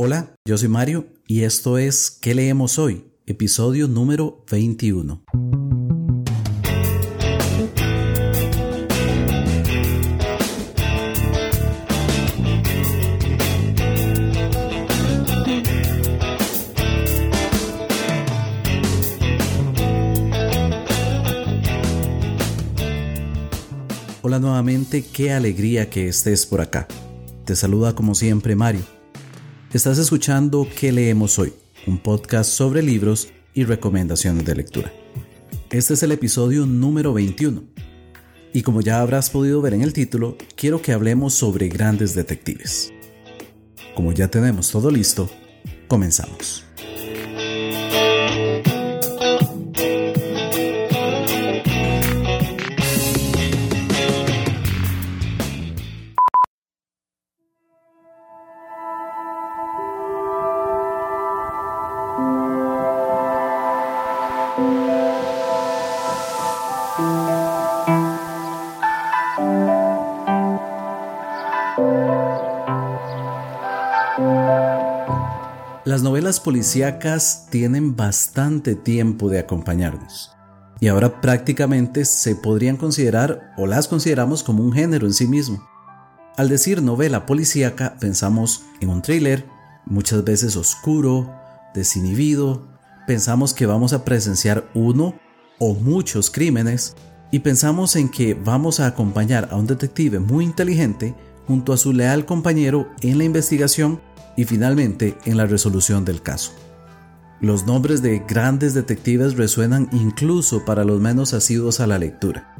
Hola, 0.00 0.32
yo 0.46 0.56
soy 0.56 0.68
Mario 0.68 1.08
y 1.26 1.42
esto 1.42 1.76
es 1.76 2.12
¿Qué 2.12 2.32
leemos 2.32 2.78
hoy? 2.78 3.04
Episodio 3.26 3.88
número 3.88 4.44
21. 4.48 5.24
Hola 24.22 24.38
nuevamente, 24.38 25.04
qué 25.04 25.32
alegría 25.32 25.90
que 25.90 26.06
estés 26.06 26.46
por 26.46 26.60
acá. 26.60 26.86
Te 27.44 27.56
saluda 27.56 27.96
como 27.96 28.14
siempre 28.14 28.54
Mario 28.54 28.97
Estás 29.72 29.98
escuchando 29.98 30.66
¿Qué 30.74 30.92
leemos 30.92 31.38
hoy? 31.38 31.52
Un 31.86 31.98
podcast 31.98 32.50
sobre 32.50 32.82
libros 32.82 33.28
y 33.52 33.64
recomendaciones 33.64 34.46
de 34.46 34.54
lectura. 34.54 34.90
Este 35.70 35.92
es 35.92 36.02
el 36.02 36.12
episodio 36.12 36.64
número 36.64 37.12
21. 37.12 37.64
Y 38.54 38.62
como 38.62 38.80
ya 38.80 39.02
habrás 39.02 39.28
podido 39.28 39.60
ver 39.60 39.74
en 39.74 39.82
el 39.82 39.92
título, 39.92 40.38
quiero 40.56 40.80
que 40.80 40.92
hablemos 40.92 41.34
sobre 41.34 41.68
grandes 41.68 42.14
detectives. 42.14 42.94
Como 43.94 44.12
ya 44.12 44.28
tenemos 44.28 44.70
todo 44.70 44.90
listo, 44.90 45.28
comenzamos. 45.86 46.64
Las 75.98 76.04
novelas 76.04 76.38
policíacas 76.38 77.48
tienen 77.50 77.96
bastante 77.96 78.76
tiempo 78.76 79.28
de 79.28 79.40
acompañarnos 79.40 80.30
y 80.78 80.86
ahora 80.86 81.20
prácticamente 81.20 82.04
se 82.04 82.36
podrían 82.36 82.76
considerar 82.76 83.52
o 83.56 83.66
las 83.66 83.88
consideramos 83.88 84.44
como 84.44 84.62
un 84.62 84.72
género 84.72 85.08
en 85.08 85.12
sí 85.12 85.26
mismo. 85.26 85.68
Al 86.36 86.48
decir 86.48 86.82
novela 86.82 87.26
policíaca 87.26 87.96
pensamos 87.98 88.62
en 88.80 88.90
un 88.90 89.02
thriller, 89.02 89.44
muchas 89.86 90.22
veces 90.22 90.54
oscuro, 90.54 91.34
desinhibido, 91.74 92.68
pensamos 93.08 93.52
que 93.52 93.66
vamos 93.66 93.92
a 93.92 94.04
presenciar 94.04 94.70
uno 94.74 95.18
o 95.58 95.74
muchos 95.74 96.30
crímenes 96.30 96.94
y 97.32 97.40
pensamos 97.40 97.96
en 97.96 98.08
que 98.08 98.34
vamos 98.34 98.78
a 98.78 98.86
acompañar 98.86 99.48
a 99.50 99.56
un 99.56 99.66
detective 99.66 100.20
muy 100.20 100.44
inteligente 100.44 101.16
junto 101.48 101.72
a 101.72 101.76
su 101.76 101.92
leal 101.92 102.24
compañero 102.24 102.88
en 103.00 103.18
la 103.18 103.24
investigación 103.24 104.00
y 104.38 104.44
finalmente 104.44 105.18
en 105.24 105.36
la 105.36 105.46
resolución 105.46 106.04
del 106.04 106.22
caso. 106.22 106.52
Los 107.40 107.66
nombres 107.66 108.02
de 108.02 108.20
grandes 108.20 108.72
detectives 108.72 109.36
resuenan 109.36 109.88
incluso 109.90 110.64
para 110.64 110.84
los 110.84 111.00
menos 111.00 111.34
asiduos 111.34 111.80
a 111.80 111.88
la 111.88 111.98
lectura. 111.98 112.54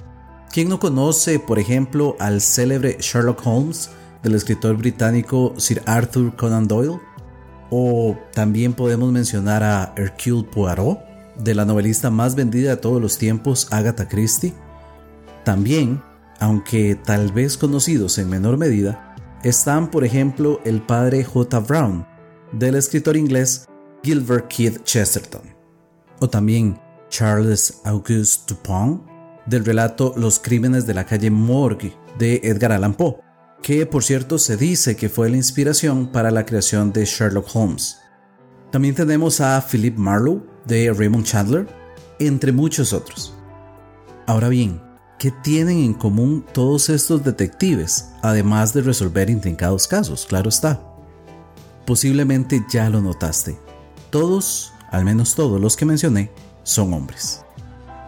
¿Quién 0.50 0.68
no 0.68 0.80
conoce, 0.80 1.38
por 1.38 1.60
ejemplo, 1.60 2.16
al 2.18 2.40
célebre 2.40 2.96
Sherlock 2.98 3.46
Holmes 3.46 3.90
del 4.24 4.34
escritor 4.34 4.76
británico 4.76 5.54
Sir 5.56 5.80
Arthur 5.86 6.34
Conan 6.34 6.66
Doyle? 6.66 6.98
O 7.70 8.18
también 8.32 8.72
podemos 8.72 9.12
mencionar 9.12 9.62
a 9.62 9.94
Hercule 9.96 10.48
Poirot, 10.52 10.98
de 11.38 11.54
la 11.54 11.64
novelista 11.64 12.10
más 12.10 12.34
vendida 12.34 12.70
de 12.70 12.76
todos 12.78 13.00
los 13.00 13.18
tiempos, 13.18 13.68
Agatha 13.70 14.08
Christie. 14.08 14.52
También, 15.44 16.02
aunque 16.40 16.96
tal 16.96 17.30
vez 17.30 17.56
conocidos 17.56 18.18
en 18.18 18.30
menor 18.30 18.58
medida, 18.58 19.07
están, 19.42 19.90
por 19.90 20.04
ejemplo, 20.04 20.60
el 20.64 20.82
padre 20.82 21.24
J. 21.24 21.60
Brown, 21.60 22.06
del 22.52 22.74
escritor 22.74 23.16
inglés 23.16 23.66
Gilbert 24.02 24.48
Keith 24.48 24.82
Chesterton, 24.84 25.42
o 26.20 26.28
también 26.28 26.80
Charles 27.08 27.80
Auguste 27.84 28.54
Dupont, 28.54 29.02
del 29.46 29.64
relato 29.64 30.14
Los 30.16 30.38
crímenes 30.38 30.86
de 30.86 30.94
la 30.94 31.04
calle 31.04 31.30
Morgue 31.30 31.96
de 32.18 32.40
Edgar 32.44 32.72
Allan 32.72 32.94
Poe, 32.94 33.16
que 33.62 33.86
por 33.86 34.04
cierto 34.04 34.38
se 34.38 34.56
dice 34.56 34.96
que 34.96 35.08
fue 35.08 35.30
la 35.30 35.36
inspiración 35.36 36.12
para 36.12 36.30
la 36.30 36.44
creación 36.44 36.92
de 36.92 37.04
Sherlock 37.04 37.48
Holmes. 37.54 37.98
También 38.70 38.94
tenemos 38.94 39.40
a 39.40 39.60
Philip 39.62 39.96
Marlowe 39.96 40.42
de 40.66 40.92
Raymond 40.92 41.24
Chandler, 41.24 41.66
entre 42.18 42.52
muchos 42.52 42.92
otros. 42.92 43.34
Ahora 44.26 44.48
bien, 44.48 44.82
¿Qué 45.18 45.32
tienen 45.32 45.78
en 45.78 45.94
común 45.94 46.44
todos 46.52 46.88
estos 46.88 47.24
detectives, 47.24 48.10
además 48.22 48.72
de 48.72 48.82
resolver 48.82 49.28
intrincados 49.28 49.88
casos? 49.88 50.24
Claro 50.26 50.48
está. 50.48 50.80
Posiblemente 51.84 52.64
ya 52.70 52.88
lo 52.88 53.00
notaste. 53.00 53.58
Todos, 54.10 54.72
al 54.92 55.04
menos 55.04 55.34
todos 55.34 55.60
los 55.60 55.76
que 55.76 55.86
mencioné, 55.86 56.30
son 56.62 56.94
hombres. 56.94 57.44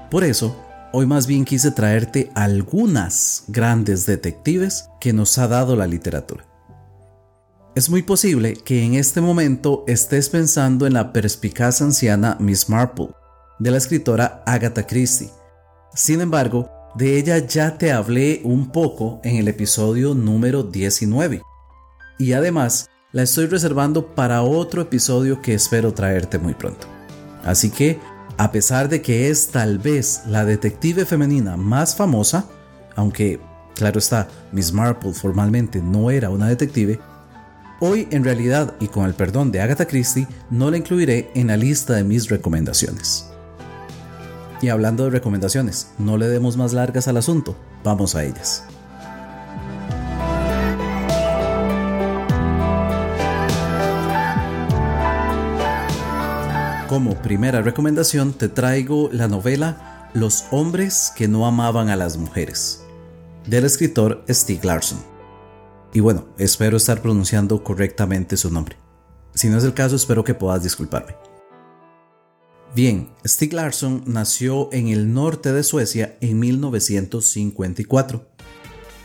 Por 0.08 0.22
eso, 0.22 0.56
hoy 0.92 1.04
más 1.06 1.26
bien 1.26 1.44
quise 1.44 1.72
traerte 1.72 2.30
algunas 2.36 3.42
grandes 3.48 4.06
detectives 4.06 4.88
que 5.00 5.12
nos 5.12 5.36
ha 5.38 5.48
dado 5.48 5.74
la 5.74 5.88
literatura. 5.88 6.46
Es 7.74 7.90
muy 7.90 8.04
posible 8.04 8.54
que 8.54 8.84
en 8.84 8.94
este 8.94 9.20
momento 9.20 9.82
estés 9.88 10.28
pensando 10.28 10.86
en 10.86 10.92
la 10.92 11.12
perspicaz 11.12 11.82
anciana 11.82 12.36
Miss 12.38 12.68
Marple, 12.68 13.08
de 13.58 13.72
la 13.72 13.78
escritora 13.78 14.44
Agatha 14.46 14.86
Christie. 14.86 15.30
Sin 15.92 16.20
embargo, 16.20 16.70
de 16.94 17.18
ella 17.18 17.38
ya 17.38 17.78
te 17.78 17.92
hablé 17.92 18.40
un 18.44 18.70
poco 18.70 19.20
en 19.22 19.36
el 19.36 19.48
episodio 19.48 20.14
número 20.14 20.62
19. 20.62 21.42
Y 22.18 22.32
además 22.32 22.88
la 23.12 23.22
estoy 23.22 23.46
reservando 23.46 24.14
para 24.14 24.42
otro 24.42 24.82
episodio 24.82 25.40
que 25.40 25.54
espero 25.54 25.94
traerte 25.94 26.38
muy 26.38 26.54
pronto. 26.54 26.86
Así 27.44 27.70
que, 27.70 27.98
a 28.36 28.52
pesar 28.52 28.88
de 28.88 29.02
que 29.02 29.30
es 29.30 29.48
tal 29.48 29.78
vez 29.78 30.22
la 30.26 30.44
detective 30.44 31.04
femenina 31.04 31.56
más 31.56 31.94
famosa, 31.94 32.46
aunque, 32.96 33.40
claro 33.74 33.98
está, 33.98 34.28
Miss 34.52 34.72
Marple 34.72 35.12
formalmente 35.12 35.80
no 35.80 36.10
era 36.10 36.30
una 36.30 36.48
detective, 36.48 37.00
hoy 37.80 38.08
en 38.10 38.24
realidad 38.24 38.74
y 38.80 38.88
con 38.88 39.06
el 39.06 39.14
perdón 39.14 39.50
de 39.52 39.60
Agatha 39.60 39.86
Christie 39.86 40.26
no 40.50 40.70
la 40.70 40.76
incluiré 40.76 41.30
en 41.34 41.48
la 41.48 41.56
lista 41.56 41.94
de 41.94 42.04
mis 42.04 42.28
recomendaciones. 42.28 43.29
Y 44.62 44.68
hablando 44.68 45.04
de 45.04 45.10
recomendaciones, 45.10 45.92
no 45.98 46.16
le 46.16 46.28
demos 46.28 46.56
más 46.56 46.72
largas 46.72 47.08
al 47.08 47.16
asunto, 47.16 47.56
vamos 47.82 48.14
a 48.14 48.24
ellas. 48.24 48.64
Como 56.90 57.14
primera 57.22 57.62
recomendación 57.62 58.32
te 58.32 58.48
traigo 58.48 59.10
la 59.12 59.28
novela 59.28 60.10
Los 60.12 60.46
hombres 60.50 61.12
que 61.14 61.28
no 61.28 61.46
amaban 61.46 61.88
a 61.88 61.94
las 61.94 62.16
mujeres, 62.16 62.84
del 63.46 63.64
escritor 63.64 64.24
Stieg 64.28 64.64
Larsson. 64.64 64.98
Y 65.92 66.00
bueno, 66.00 66.26
espero 66.36 66.76
estar 66.76 67.00
pronunciando 67.00 67.62
correctamente 67.62 68.36
su 68.36 68.50
nombre. 68.50 68.76
Si 69.34 69.48
no 69.48 69.58
es 69.58 69.64
el 69.64 69.72
caso, 69.72 69.94
espero 69.94 70.24
que 70.24 70.34
puedas 70.34 70.64
disculparme. 70.64 71.29
Bien, 72.74 73.08
Stig 73.26 73.52
Larsson 73.52 74.04
nació 74.06 74.68
en 74.72 74.88
el 74.88 75.12
norte 75.12 75.52
de 75.52 75.64
Suecia 75.64 76.16
en 76.20 76.38
1954. 76.38 78.24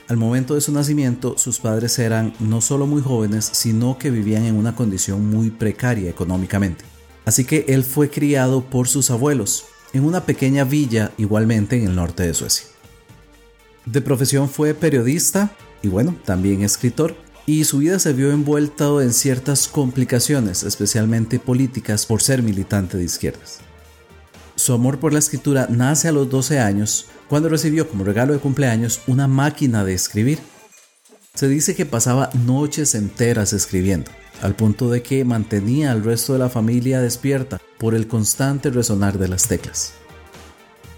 Al 0.08 0.18
momento 0.18 0.54
de 0.54 0.62
su 0.62 0.72
nacimiento, 0.72 1.36
sus 1.40 1.60
padres 1.60 1.98
eran 1.98 2.36
no 2.40 2.62
solo 2.62 2.86
muy 2.86 3.02
jóvenes, 3.02 3.50
sino 3.52 3.98
que 3.98 4.12
vivían 4.12 4.44
en 4.44 4.56
una 4.56 4.76
condición 4.76 5.28
muy 5.32 5.50
precaria 5.50 6.12
económicamente. 6.12 6.86
Así 7.26 7.44
que 7.44 7.66
él 7.68 7.84
fue 7.84 8.12
criado 8.12 8.64
por 8.70 8.88
sus 8.88 9.10
abuelos, 9.10 9.66
en 9.94 10.06
una 10.06 10.28
pequeña 10.28 10.64
villa 10.64 11.12
igualmente 11.18 11.76
en 11.76 11.88
el 11.88 11.96
norte 11.96 12.22
de 12.22 12.36
Suecia. 12.36 12.68
De 13.88 14.00
profesión 14.00 14.48
fue 14.48 14.76
periodista 14.76 15.56
y 15.82 15.88
bueno, 15.88 16.16
también 16.24 16.62
escritor, 16.62 17.16
y 17.46 17.64
su 17.66 17.80
vida 17.80 18.00
se 18.00 18.14
vio 18.14 18.32
envuelta 18.32 18.86
en 19.02 19.14
ciertas 19.14 19.68
complicaciones, 19.68 20.64
especialmente 20.64 21.40
políticas, 21.40 22.06
por 22.06 22.22
ser 22.22 22.42
militante 22.42 22.98
de 22.98 23.04
izquierdas. 23.04 23.60
Su 24.56 24.74
amor 24.74 25.00
por 25.00 25.14
la 25.14 25.20
escritura 25.20 25.68
nace 25.70 26.08
a 26.08 26.12
los 26.12 26.30
12 26.30 26.60
años, 26.60 27.08
cuando 27.28 27.50
recibió 27.50 27.90
como 27.90 28.04
regalo 28.04 28.34
de 28.34 28.40
cumpleaños 28.40 29.02
una 29.08 29.28
máquina 29.28 29.84
de 29.84 29.94
escribir. 29.94 30.40
Se 31.34 31.48
dice 31.48 31.76
que 31.76 31.86
pasaba 31.86 32.30
noches 32.46 32.96
enteras 32.96 33.54
escribiendo, 33.54 34.10
al 34.42 34.56
punto 34.56 34.90
de 34.90 35.04
que 35.04 35.26
mantenía 35.26 35.92
al 35.92 36.04
resto 36.04 36.34
de 36.34 36.40
la 36.40 36.50
familia 36.50 37.02
despierta 37.02 37.60
por 37.78 37.94
el 37.94 38.08
constante 38.08 38.70
resonar 38.70 39.20
de 39.20 39.28
las 39.28 39.48
teclas. 39.48 39.94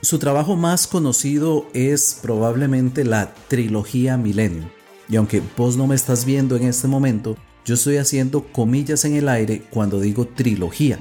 Su 0.01 0.19
trabajo 0.19 0.55
más 0.55 0.85
conocido 0.85 1.67
es 1.73 2.19
probablemente 2.21 3.03
la 3.03 3.33
trilogía 3.47 4.15
Millennium, 4.15 4.69
y 5.09 5.15
aunque 5.15 5.41
vos 5.55 5.77
no 5.77 5.87
me 5.87 5.95
estás 5.95 6.25
viendo 6.25 6.55
en 6.55 6.63
este 6.63 6.87
momento, 6.87 7.37
yo 7.65 7.75
estoy 7.75 7.97
haciendo 7.97 8.51
comillas 8.51 9.05
en 9.05 9.15
el 9.15 9.29
aire 9.29 9.61
cuando 9.69 9.99
digo 9.99 10.27
trilogía, 10.27 10.99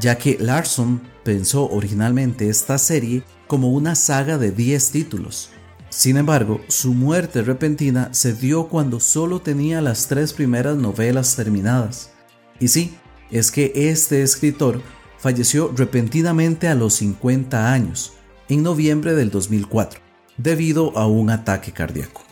ya 0.00 0.18
que 0.18 0.36
Larson 0.40 1.00
pensó 1.24 1.68
originalmente 1.68 2.48
esta 2.48 2.78
serie 2.78 3.22
como 3.46 3.70
una 3.70 3.94
saga 3.94 4.38
de 4.38 4.50
10 4.50 4.90
títulos. 4.90 5.50
Sin 5.88 6.16
embargo, 6.16 6.60
su 6.68 6.94
muerte 6.94 7.42
repentina 7.42 8.08
se 8.12 8.32
dio 8.32 8.68
cuando 8.68 9.00
solo 9.00 9.40
tenía 9.40 9.80
las 9.80 10.06
tres 10.06 10.32
primeras 10.32 10.76
novelas 10.76 11.34
terminadas. 11.34 12.12
Y 12.60 12.68
sí, 12.68 12.94
es 13.30 13.50
que 13.50 13.72
este 13.74 14.22
escritor 14.22 14.80
falleció 15.18 15.72
repentinamente 15.76 16.68
a 16.68 16.74
los 16.74 16.94
50 16.94 17.72
años, 17.72 18.12
en 18.48 18.62
noviembre 18.62 19.14
del 19.14 19.30
2004, 19.30 20.00
debido 20.36 20.96
a 20.96 21.06
un 21.06 21.30
ataque 21.30 21.72
cardíaco. 21.72 22.29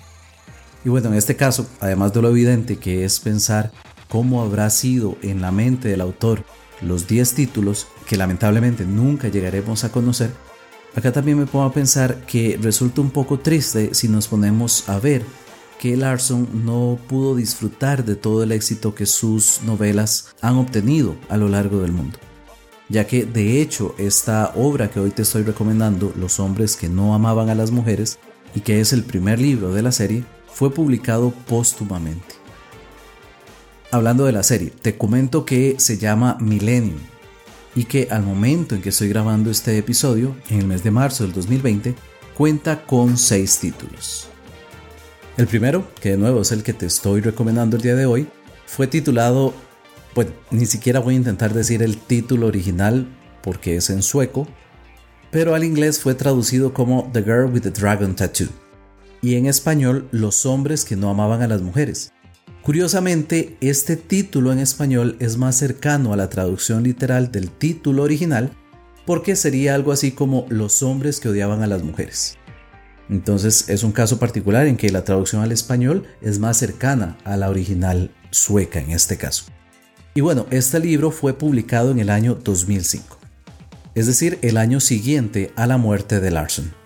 Y 0.88 0.90
bueno, 0.90 1.08
en 1.08 1.16
este 1.16 1.36
caso, 1.36 1.66
además 1.80 2.14
de 2.14 2.22
lo 2.22 2.30
evidente 2.30 2.78
que 2.78 3.04
es 3.04 3.20
pensar 3.20 3.72
cómo 4.08 4.40
habrá 4.40 4.70
sido 4.70 5.18
en 5.20 5.42
la 5.42 5.52
mente 5.52 5.88
del 5.88 6.00
autor 6.00 6.44
los 6.80 7.06
10 7.06 7.34
títulos 7.34 7.88
que 8.06 8.16
lamentablemente 8.16 8.86
nunca 8.86 9.28
llegaremos 9.28 9.84
a 9.84 9.92
conocer, 9.92 10.30
acá 10.94 11.12
también 11.12 11.38
me 11.38 11.44
pongo 11.44 11.66
a 11.66 11.74
pensar 11.74 12.24
que 12.24 12.58
resulta 12.62 13.02
un 13.02 13.10
poco 13.10 13.38
triste 13.38 13.90
si 13.92 14.08
nos 14.08 14.28
ponemos 14.28 14.88
a 14.88 14.98
ver 14.98 15.26
que 15.78 15.94
Larson 15.94 16.48
no 16.64 16.98
pudo 17.06 17.36
disfrutar 17.36 18.06
de 18.06 18.16
todo 18.16 18.42
el 18.42 18.50
éxito 18.50 18.94
que 18.94 19.04
sus 19.04 19.60
novelas 19.66 20.34
han 20.40 20.56
obtenido 20.56 21.16
a 21.28 21.36
lo 21.36 21.50
largo 21.50 21.82
del 21.82 21.92
mundo. 21.92 22.18
Ya 22.88 23.06
que 23.06 23.26
de 23.26 23.60
hecho 23.60 23.94
esta 23.98 24.54
obra 24.56 24.88
que 24.88 25.00
hoy 25.00 25.10
te 25.10 25.20
estoy 25.20 25.42
recomendando, 25.42 26.14
Los 26.16 26.40
hombres 26.40 26.76
que 26.76 26.88
no 26.88 27.14
amaban 27.14 27.50
a 27.50 27.54
las 27.54 27.72
mujeres, 27.72 28.18
y 28.54 28.60
que 28.60 28.80
es 28.80 28.94
el 28.94 29.04
primer 29.04 29.38
libro 29.38 29.74
de 29.74 29.82
la 29.82 29.92
serie, 29.92 30.24
fue 30.58 30.74
publicado 30.74 31.30
póstumamente. 31.46 32.34
Hablando 33.92 34.24
de 34.24 34.32
la 34.32 34.42
serie, 34.42 34.70
te 34.70 34.98
comento 34.98 35.44
que 35.44 35.76
se 35.78 35.98
llama 35.98 36.36
Millennium 36.40 36.98
y 37.76 37.84
que 37.84 38.08
al 38.10 38.24
momento 38.24 38.74
en 38.74 38.82
que 38.82 38.88
estoy 38.88 39.08
grabando 39.08 39.52
este 39.52 39.78
episodio, 39.78 40.34
en 40.50 40.58
el 40.58 40.66
mes 40.66 40.82
de 40.82 40.90
marzo 40.90 41.22
del 41.22 41.32
2020, 41.32 41.94
cuenta 42.36 42.84
con 42.84 43.18
seis 43.18 43.60
títulos. 43.60 44.30
El 45.36 45.46
primero, 45.46 45.86
que 46.00 46.10
de 46.10 46.16
nuevo 46.16 46.40
es 46.40 46.50
el 46.50 46.64
que 46.64 46.72
te 46.72 46.86
estoy 46.86 47.20
recomendando 47.20 47.76
el 47.76 47.82
día 47.82 47.94
de 47.94 48.06
hoy, 48.06 48.26
fue 48.66 48.88
titulado, 48.88 49.54
pues 50.12 50.26
ni 50.50 50.66
siquiera 50.66 50.98
voy 50.98 51.14
a 51.14 51.18
intentar 51.18 51.54
decir 51.54 51.84
el 51.84 51.98
título 51.98 52.48
original 52.48 53.06
porque 53.44 53.76
es 53.76 53.90
en 53.90 54.02
sueco, 54.02 54.48
pero 55.30 55.54
al 55.54 55.62
inglés 55.62 56.00
fue 56.00 56.16
traducido 56.16 56.74
como 56.74 57.08
The 57.12 57.22
Girl 57.22 57.52
with 57.52 57.60
the 57.60 57.70
Dragon 57.70 58.16
Tattoo 58.16 58.48
y 59.22 59.36
en 59.36 59.46
español 59.46 60.08
Los 60.10 60.46
hombres 60.46 60.84
que 60.84 60.96
no 60.96 61.10
amaban 61.10 61.42
a 61.42 61.48
las 61.48 61.62
mujeres. 61.62 62.12
Curiosamente, 62.62 63.56
este 63.60 63.96
título 63.96 64.52
en 64.52 64.58
español 64.58 65.16
es 65.20 65.38
más 65.38 65.56
cercano 65.56 66.12
a 66.12 66.16
la 66.16 66.28
traducción 66.28 66.82
literal 66.82 67.32
del 67.32 67.50
título 67.50 68.02
original 68.02 68.50
porque 69.06 69.36
sería 69.36 69.74
algo 69.74 69.92
así 69.92 70.12
como 70.12 70.44
Los 70.50 70.82
hombres 70.82 71.18
que 71.18 71.30
odiaban 71.30 71.62
a 71.62 71.66
las 71.66 71.82
mujeres. 71.82 72.36
Entonces 73.08 73.68
es 73.70 73.82
un 73.82 73.92
caso 73.92 74.18
particular 74.18 74.66
en 74.66 74.76
que 74.76 74.90
la 74.90 75.04
traducción 75.04 75.42
al 75.42 75.52
español 75.52 76.04
es 76.20 76.38
más 76.38 76.58
cercana 76.58 77.16
a 77.24 77.36
la 77.38 77.48
original 77.48 78.10
sueca 78.30 78.80
en 78.80 78.90
este 78.90 79.16
caso. 79.16 79.44
Y 80.14 80.20
bueno, 80.20 80.46
este 80.50 80.78
libro 80.78 81.10
fue 81.10 81.32
publicado 81.32 81.90
en 81.90 82.00
el 82.00 82.10
año 82.10 82.34
2005, 82.34 83.18
es 83.94 84.06
decir, 84.06 84.38
el 84.42 84.56
año 84.56 84.80
siguiente 84.80 85.52
a 85.56 85.66
la 85.66 85.78
muerte 85.78 86.20
de 86.20 86.30
Larson. 86.30 86.77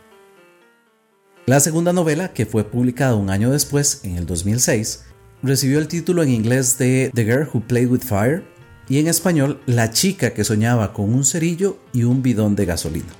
La 1.53 1.61
segunda 1.61 1.93
novela, 1.93 2.33
que 2.33 2.47
fue 2.47 2.65
publicada 2.65 3.15
un 3.15 3.29
año 3.29 3.51
después, 3.51 4.01
en 4.05 4.17
el 4.17 4.25
2006, 4.25 5.05
recibió 5.43 5.81
el 5.81 5.87
título 5.87 6.23
en 6.23 6.31
inglés 6.31 6.79
de 6.79 7.11
The 7.13 7.25
Girl 7.27 7.47
Who 7.53 7.61
Played 7.69 7.91
with 7.91 8.01
Fire 8.01 8.43
y 8.89 9.01
en 9.01 9.07
español 9.07 9.61
La 9.67 9.91
chica 9.91 10.33
que 10.33 10.45
soñaba 10.45 10.95
con 10.95 11.13
un 11.13 11.27
cerillo 11.27 11.77
y 11.93 12.05
un 12.05 12.23
bidón 12.23 12.57
de 12.57 12.65
gasolina. 12.65 13.13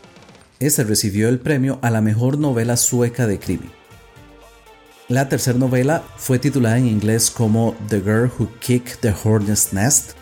Este 0.61 0.83
recibió 0.83 1.29
el 1.29 1.41
premio 1.41 1.79
a 1.83 1.91
la 1.91 2.01
mejor 2.01 2.39
novela 2.39 2.79
sueca 2.79 3.27
de 3.27 3.39
crimen. 3.39 3.71
La 5.09 5.29
tercera 5.29 5.59
novela 5.59 6.03
fue 6.17 6.39
titulada 6.39 6.79
en 6.79 6.87
inglés 6.87 7.31
como 7.31 7.77
The 7.91 8.01
Girl 8.01 8.31
Who 8.39 8.49
Kicked 8.61 9.01
the 9.03 9.13
Hornet's 9.23 9.75
Nest. 9.75 10.13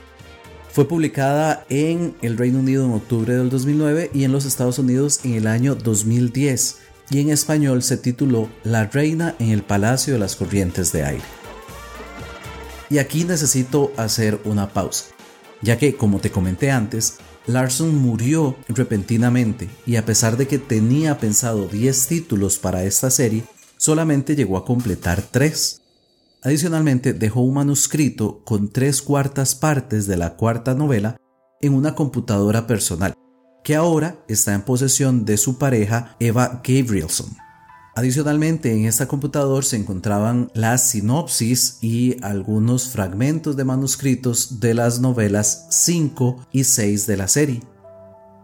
Fue 0.73 0.89
publicada 0.89 1.65
en 1.69 2.17
el 2.23 2.37
Reino 2.37 2.59
Unido 2.59 2.87
en 2.87 2.91
octubre 2.91 3.37
del 3.37 3.51
2009 3.51 4.11
y 4.13 4.25
en 4.25 4.33
los 4.33 4.47
Estados 4.47 4.81
Unidos 4.81 5.21
en 5.23 5.35
el 5.35 5.47
año 5.47 5.77
2010 5.77 6.90
y 7.11 7.21
en 7.21 7.31
español 7.31 7.83
se 7.83 7.97
tituló 7.97 8.49
La 8.63 8.87
Reina 8.87 9.35
en 9.39 9.51
el 9.51 9.63
Palacio 9.63 10.15
de 10.15 10.21
las 10.21 10.37
Corrientes 10.37 10.93
de 10.93 11.05
Aire. 11.05 11.25
Y 12.89 12.99
aquí 12.99 13.25
necesito 13.25 13.93
hacer 13.97 14.41
una 14.45 14.73
pausa, 14.73 15.07
ya 15.63 15.77
que 15.77 15.97
como 15.97 16.21
te 16.21 16.31
comenté 16.31 16.71
antes, 16.71 17.19
Larson 17.47 17.95
murió 17.97 18.57
repentinamente 18.69 19.69
y 19.87 19.97
a 19.97 20.05
pesar 20.05 20.37
de 20.37 20.47
que 20.47 20.59
tenía 20.59 21.19
pensado 21.19 21.67
10 21.67 22.07
títulos 22.07 22.59
para 22.59 22.85
esta 22.85 23.11
serie, 23.11 23.45
solamente 23.77 24.37
llegó 24.37 24.57
a 24.57 24.65
completar 24.65 25.23
3. 25.23 25.81
Adicionalmente 26.43 27.13
dejó 27.13 27.41
un 27.43 27.55
manuscrito 27.55 28.43
con 28.45 28.71
tres 28.71 29.03
cuartas 29.03 29.55
partes 29.55 30.07
de 30.07 30.17
la 30.17 30.37
cuarta 30.37 30.75
novela 30.75 31.17
en 31.61 31.75
una 31.75 31.95
computadora 31.95 32.67
personal, 32.67 33.15
que 33.63 33.77
ahora 33.77 34.17
está 34.29 34.55
en 34.55 34.63
posesión 34.63 35.25
de 35.25 35.37
su 35.37 35.59
pareja 35.59 36.17
Eva 36.19 36.63
Gabrielson. 36.65 37.37
Adicionalmente, 37.95 38.73
en 38.73 38.87
esta 38.87 39.09
computadora 39.09 39.67
se 39.67 39.77
encontraban 39.77 40.51
las 40.55 40.91
sinopsis 40.91 41.79
y 41.81 42.17
algunos 42.23 42.89
fragmentos 42.89 43.57
de 43.57 43.65
manuscritos 43.65 44.61
de 44.61 44.75
las 44.75 45.01
novelas 45.01 45.67
5 45.71 46.47
y 46.53 46.65
6 46.65 47.07
de 47.07 47.17
la 47.17 47.29
serie. 47.29 47.61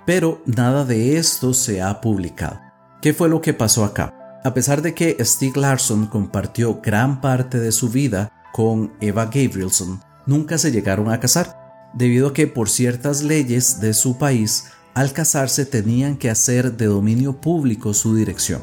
Pero 0.05 0.43
nada 0.47 0.85
de 0.85 1.17
esto 1.17 1.55
se 1.55 1.81
ha 1.81 2.01
publicado. 2.01 2.61
¿Qué 3.01 3.15
fue 3.15 3.29
lo 3.29 3.41
que 3.41 3.55
pasó 3.55 3.85
acá? 3.85 4.13
A 4.45 4.53
pesar 4.53 4.83
de 4.83 4.95
que 4.95 5.17
Stieg 5.25 5.57
Larsson 5.57 6.07
compartió 6.07 6.81
gran 6.83 7.21
parte 7.21 7.59
de 7.59 7.73
su 7.73 7.89
vida 7.89 8.33
con 8.53 8.93
Eva 9.01 9.27
Gabrielson, 9.27 10.01
nunca 10.27 10.59
se 10.59 10.71
llegaron 10.71 11.11
a 11.11 11.21
casar, 11.21 11.91
debido 11.95 12.29
a 12.29 12.33
que 12.33 12.47
por 12.47 12.69
ciertas 12.69 13.23
leyes 13.23 13.81
de 13.81 13.95
su 13.95 14.19
país, 14.19 14.65
al 14.97 15.13
casarse 15.13 15.67
tenían 15.67 16.17
que 16.17 16.31
hacer 16.31 16.79
de 16.79 16.87
dominio 16.87 17.39
público 17.39 17.93
su 17.93 18.15
dirección 18.15 18.63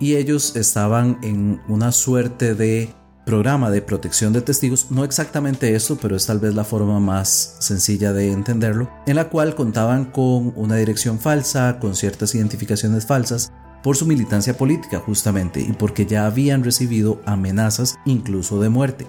y 0.00 0.16
ellos 0.16 0.56
estaban 0.56 1.18
en 1.22 1.60
una 1.68 1.92
suerte 1.92 2.54
de 2.54 2.88
programa 3.26 3.70
de 3.70 3.82
protección 3.82 4.32
de 4.32 4.40
testigos, 4.40 4.86
no 4.90 5.04
exactamente 5.04 5.74
esto, 5.74 5.98
pero 6.00 6.16
es 6.16 6.24
tal 6.24 6.38
vez 6.38 6.54
la 6.54 6.64
forma 6.64 6.98
más 6.98 7.56
sencilla 7.58 8.14
de 8.14 8.32
entenderlo, 8.32 8.90
en 9.06 9.16
la 9.16 9.28
cual 9.28 9.54
contaban 9.54 10.06
con 10.06 10.54
una 10.56 10.76
dirección 10.76 11.18
falsa, 11.20 11.78
con 11.78 11.94
ciertas 11.94 12.34
identificaciones 12.34 13.04
falsas, 13.04 13.52
por 13.82 13.98
su 13.98 14.06
militancia 14.06 14.56
política 14.56 14.98
justamente 14.98 15.60
y 15.60 15.72
porque 15.72 16.06
ya 16.06 16.24
habían 16.24 16.64
recibido 16.64 17.20
amenazas 17.26 17.98
incluso 18.06 18.62
de 18.62 18.70
muerte. 18.70 19.06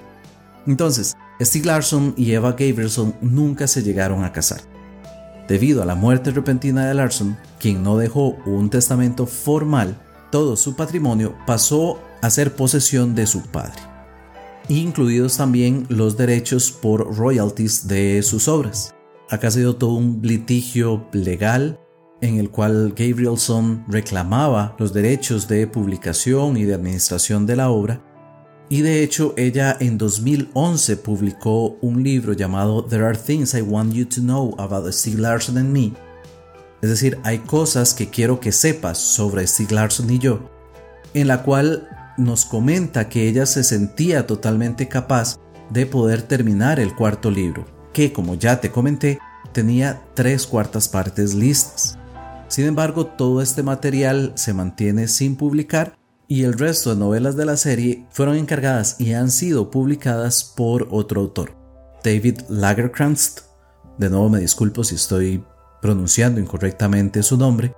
Entonces, 0.67 1.15
Stieg 1.41 1.65
Larsson 1.65 2.13
y 2.17 2.33
Eva 2.33 2.51
Gabrielson 2.51 3.15
nunca 3.21 3.67
se 3.67 3.83
llegaron 3.83 4.25
a 4.25 4.33
casar. 4.33 4.70
Debido 5.51 5.83
a 5.83 5.85
la 5.85 5.95
muerte 5.95 6.31
repentina 6.31 6.87
de 6.87 6.93
Larsson, 6.93 7.37
quien 7.59 7.83
no 7.83 7.97
dejó 7.97 8.37
un 8.45 8.69
testamento 8.69 9.27
formal, 9.27 10.01
todo 10.31 10.55
su 10.55 10.77
patrimonio 10.77 11.35
pasó 11.45 11.99
a 12.21 12.29
ser 12.29 12.55
posesión 12.55 13.15
de 13.15 13.27
su 13.27 13.41
padre, 13.41 13.81
incluidos 14.69 15.35
también 15.35 15.85
los 15.89 16.15
derechos 16.15 16.71
por 16.71 17.17
royalties 17.17 17.85
de 17.89 18.23
sus 18.23 18.47
obras. 18.47 18.95
Acá 19.29 19.49
ha 19.49 19.51
sido 19.51 19.75
todo 19.75 19.91
un 19.91 20.21
litigio 20.23 21.05
legal 21.11 21.81
en 22.21 22.37
el 22.37 22.49
cual 22.49 22.93
Gabrielson 22.95 23.83
reclamaba 23.89 24.77
los 24.79 24.93
derechos 24.93 25.49
de 25.49 25.67
publicación 25.67 26.55
y 26.55 26.63
de 26.63 26.75
administración 26.75 27.45
de 27.45 27.57
la 27.57 27.71
obra, 27.71 28.01
y 28.71 28.83
de 28.83 29.03
hecho 29.03 29.33
ella 29.35 29.75
en 29.81 29.97
2011 29.97 30.95
publicó 30.95 31.77
un 31.81 32.03
libro 32.03 32.31
llamado 32.31 32.85
There 32.85 33.05
Are 33.05 33.17
Things 33.17 33.53
I 33.53 33.61
Want 33.63 33.91
You 33.91 34.05
to 34.05 34.21
Know 34.21 34.55
About 34.57 34.89
Steve 34.93 35.19
Larson 35.21 35.57
and 35.57 35.73
Me, 35.73 35.91
es 36.81 36.89
decir, 36.89 37.19
hay 37.25 37.39
cosas 37.39 37.93
que 37.93 38.09
quiero 38.09 38.39
que 38.39 38.53
sepas 38.53 38.97
sobre 38.97 39.45
Steve 39.45 39.75
Larson 39.75 40.09
y 40.09 40.19
yo, 40.19 40.49
en 41.13 41.27
la 41.27 41.43
cual 41.43 41.89
nos 42.17 42.45
comenta 42.45 43.09
que 43.09 43.27
ella 43.27 43.45
se 43.45 43.65
sentía 43.65 44.25
totalmente 44.25 44.87
capaz 44.87 45.37
de 45.69 45.85
poder 45.85 46.21
terminar 46.21 46.79
el 46.79 46.95
cuarto 46.95 47.29
libro, 47.29 47.65
que 47.91 48.13
como 48.13 48.35
ya 48.35 48.61
te 48.61 48.71
comenté, 48.71 49.19
tenía 49.51 50.01
tres 50.13 50.47
cuartas 50.47 50.87
partes 50.87 51.33
listas. 51.33 51.97
Sin 52.47 52.67
embargo, 52.67 53.05
todo 53.05 53.41
este 53.41 53.63
material 53.63 54.31
se 54.35 54.53
mantiene 54.53 55.09
sin 55.09 55.35
publicar 55.35 55.93
y 56.31 56.45
el 56.45 56.53
resto 56.53 56.91
de 56.91 56.95
novelas 56.95 57.35
de 57.35 57.43
la 57.43 57.57
serie 57.57 58.05
fueron 58.09 58.37
encargadas 58.37 58.95
y 58.99 59.11
han 59.11 59.29
sido 59.29 59.69
publicadas 59.69 60.45
por 60.45 60.87
otro 60.89 61.19
autor, 61.19 61.57
David 62.05 62.39
Lagerkrantz. 62.47 63.43
De 63.97 64.09
nuevo 64.09 64.29
me 64.29 64.39
disculpo 64.39 64.85
si 64.85 64.95
estoy 64.95 65.43
pronunciando 65.81 66.39
incorrectamente 66.39 67.21
su 67.21 67.35
nombre, 67.35 67.73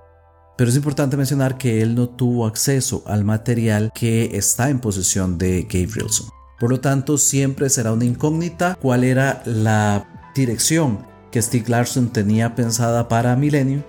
pero 0.56 0.70
es 0.70 0.76
importante 0.76 1.16
mencionar 1.16 1.58
que 1.58 1.82
él 1.82 1.96
no 1.96 2.08
tuvo 2.08 2.46
acceso 2.46 3.02
al 3.08 3.24
material 3.24 3.90
que 3.92 4.36
está 4.36 4.70
en 4.70 4.78
posesión 4.78 5.36
de 5.36 5.62
Gabrielson. 5.62 6.28
Por 6.60 6.70
lo 6.70 6.78
tanto, 6.78 7.18
siempre 7.18 7.68
será 7.68 7.92
una 7.92 8.04
incógnita 8.04 8.78
cuál 8.80 9.02
era 9.02 9.42
la 9.46 10.30
dirección 10.36 11.04
que 11.32 11.42
Steve 11.42 11.64
Larson 11.66 12.12
tenía 12.12 12.54
pensada 12.54 13.08
para 13.08 13.34
Millennium 13.34 13.82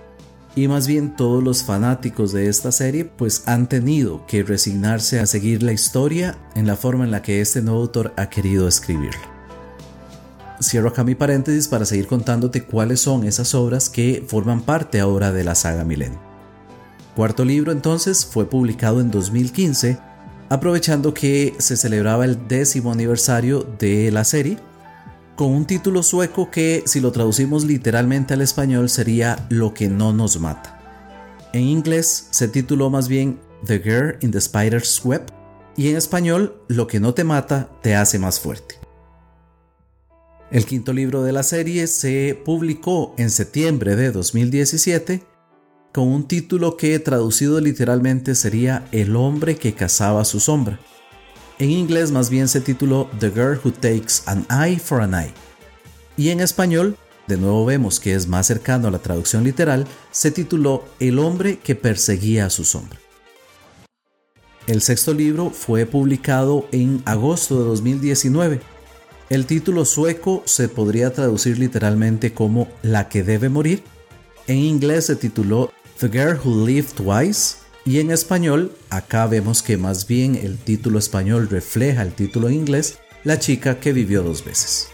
y 0.56 0.68
más 0.68 0.88
bien 0.88 1.14
todos 1.14 1.44
los 1.44 1.62
fanáticos 1.62 2.32
de 2.32 2.48
esta 2.48 2.72
serie 2.72 3.04
pues 3.04 3.46
han 3.46 3.68
tenido 3.68 4.26
que 4.26 4.42
resignarse 4.42 5.20
a 5.20 5.26
seguir 5.26 5.62
la 5.62 5.72
historia 5.72 6.38
en 6.54 6.66
la 6.66 6.76
forma 6.76 7.04
en 7.04 7.10
la 7.10 7.20
que 7.20 7.42
este 7.42 7.60
nuevo 7.60 7.82
autor 7.82 8.14
ha 8.16 8.30
querido 8.30 8.66
escribirla. 8.66 9.20
Cierro 10.60 10.88
acá 10.88 11.04
mi 11.04 11.14
paréntesis 11.14 11.68
para 11.68 11.84
seguir 11.84 12.06
contándote 12.06 12.64
cuáles 12.64 13.00
son 13.00 13.24
esas 13.24 13.54
obras 13.54 13.90
que 13.90 14.24
forman 14.26 14.62
parte 14.62 14.98
ahora 14.98 15.30
de 15.30 15.44
la 15.44 15.54
saga 15.54 15.84
Millennium. 15.84 16.22
Cuarto 17.14 17.44
libro 17.44 17.70
entonces 17.70 18.24
fue 18.24 18.48
publicado 18.48 19.02
en 19.02 19.10
2015, 19.10 19.98
aprovechando 20.48 21.12
que 21.12 21.54
se 21.58 21.76
celebraba 21.76 22.24
el 22.24 22.48
décimo 22.48 22.92
aniversario 22.92 23.66
de 23.78 24.10
la 24.10 24.24
serie 24.24 24.56
con 25.36 25.52
un 25.52 25.66
título 25.66 26.02
sueco 26.02 26.50
que 26.50 26.82
si 26.86 26.98
lo 27.00 27.12
traducimos 27.12 27.64
literalmente 27.64 28.34
al 28.34 28.40
español 28.40 28.88
sería 28.88 29.46
Lo 29.50 29.74
que 29.74 29.88
no 29.88 30.12
nos 30.12 30.40
mata. 30.40 31.50
En 31.52 31.62
inglés 31.62 32.28
se 32.30 32.48
tituló 32.48 32.88
más 32.88 33.06
bien 33.06 33.38
The 33.66 33.78
Girl 33.78 34.16
in 34.22 34.30
the 34.30 34.40
Spider's 34.40 35.04
Web 35.04 35.26
y 35.76 35.90
en 35.90 35.96
español 35.96 36.62
Lo 36.68 36.86
que 36.86 37.00
no 37.00 37.12
te 37.12 37.22
mata 37.22 37.68
te 37.82 37.94
hace 37.94 38.18
más 38.18 38.40
fuerte. 38.40 38.76
El 40.50 40.64
quinto 40.64 40.94
libro 40.94 41.22
de 41.22 41.32
la 41.32 41.42
serie 41.42 41.86
se 41.86 42.40
publicó 42.42 43.14
en 43.18 43.30
septiembre 43.30 43.94
de 43.94 44.12
2017 44.12 45.22
con 45.92 46.08
un 46.08 46.28
título 46.28 46.76
que 46.76 46.98
traducido 46.98 47.60
literalmente 47.60 48.34
sería 48.34 48.88
El 48.90 49.16
hombre 49.16 49.56
que 49.56 49.74
cazaba 49.74 50.24
su 50.24 50.40
sombra 50.40 50.80
en 51.58 51.70
inglés 51.70 52.10
más 52.10 52.30
bien 52.30 52.48
se 52.48 52.60
tituló 52.60 53.10
The 53.18 53.30
Girl 53.30 53.60
Who 53.62 53.72
Takes 53.72 54.22
an 54.26 54.46
Eye 54.50 54.78
for 54.78 55.00
an 55.00 55.14
Eye. 55.14 55.32
Y 56.16 56.30
en 56.30 56.40
español, 56.40 56.96
de 57.26 57.36
nuevo 57.36 57.64
vemos 57.64 58.00
que 58.00 58.14
es 58.14 58.26
más 58.26 58.46
cercano 58.46 58.88
a 58.88 58.90
la 58.90 58.98
traducción 58.98 59.44
literal, 59.44 59.86
se 60.10 60.30
tituló 60.30 60.84
El 61.00 61.18
hombre 61.18 61.58
que 61.58 61.74
perseguía 61.74 62.46
a 62.46 62.50
su 62.50 62.64
sombra. 62.64 62.98
El 64.66 64.82
sexto 64.82 65.14
libro 65.14 65.50
fue 65.50 65.86
publicado 65.86 66.66
en 66.72 67.02
agosto 67.04 67.58
de 67.58 67.64
2019. 67.68 68.60
El 69.30 69.46
título 69.46 69.84
sueco 69.84 70.42
se 70.44 70.68
podría 70.68 71.12
traducir 71.12 71.58
literalmente 71.58 72.32
como 72.32 72.68
La 72.82 73.08
que 73.08 73.22
debe 73.22 73.48
morir. 73.48 73.82
En 74.46 74.58
inglés 74.58 75.06
se 75.06 75.16
tituló 75.16 75.72
The 76.00 76.08
Girl 76.08 76.38
Who 76.44 76.66
Lived 76.66 76.94
Twice 76.94 77.65
y 77.86 78.00
en 78.00 78.10
español, 78.10 78.72
acá 78.90 79.26
vemos 79.28 79.62
que 79.62 79.76
más 79.76 80.08
bien 80.08 80.34
el 80.34 80.58
título 80.58 80.98
español 80.98 81.48
refleja 81.48 82.02
el 82.02 82.12
título 82.12 82.50
inglés, 82.50 82.98
La 83.22 83.38
chica 83.38 83.78
que 83.78 83.92
vivió 83.92 84.24
dos 84.24 84.44
veces. 84.44 84.88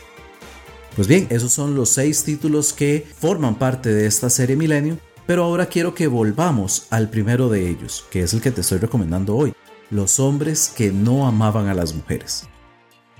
Pues 0.94 1.08
bien, 1.08 1.26
esos 1.30 1.54
son 1.54 1.74
los 1.74 1.88
seis 1.88 2.22
títulos 2.22 2.74
que 2.74 3.06
forman 3.18 3.54
parte 3.58 3.88
de 3.88 4.06
esta 4.06 4.28
serie 4.28 4.56
Milenio, 4.56 4.98
pero 5.26 5.44
ahora 5.44 5.66
quiero 5.66 5.94
que 5.94 6.06
volvamos 6.06 6.86
al 6.90 7.08
primero 7.08 7.48
de 7.48 7.70
ellos, 7.70 8.04
que 8.10 8.24
es 8.24 8.34
el 8.34 8.42
que 8.42 8.50
te 8.50 8.60
estoy 8.60 8.76
recomendando 8.78 9.34
hoy, 9.34 9.54
Los 9.88 10.20
hombres 10.20 10.70
que 10.76 10.92
no 10.92 11.26
amaban 11.26 11.68
a 11.68 11.74
las 11.74 11.94
mujeres. 11.94 12.46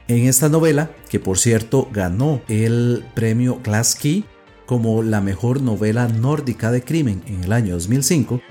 En 0.07 0.27
esta 0.27 0.51
novela, 0.51 0.91
que 1.09 1.19
por 1.19 1.39
cierto 1.39 1.89
ganó 1.91 2.43
el 2.49 3.07
premio 3.15 3.61
Glass 3.65 3.95
Key 3.95 4.27
como 4.67 5.03
la 5.03 5.23
mejor 5.23 5.63
novela 5.63 6.09
nórdica 6.09 6.71
de 6.71 6.83
crimen 6.83 7.23
en 7.27 7.45
el 7.45 7.53
año 7.53 7.75
2005, 7.75 8.43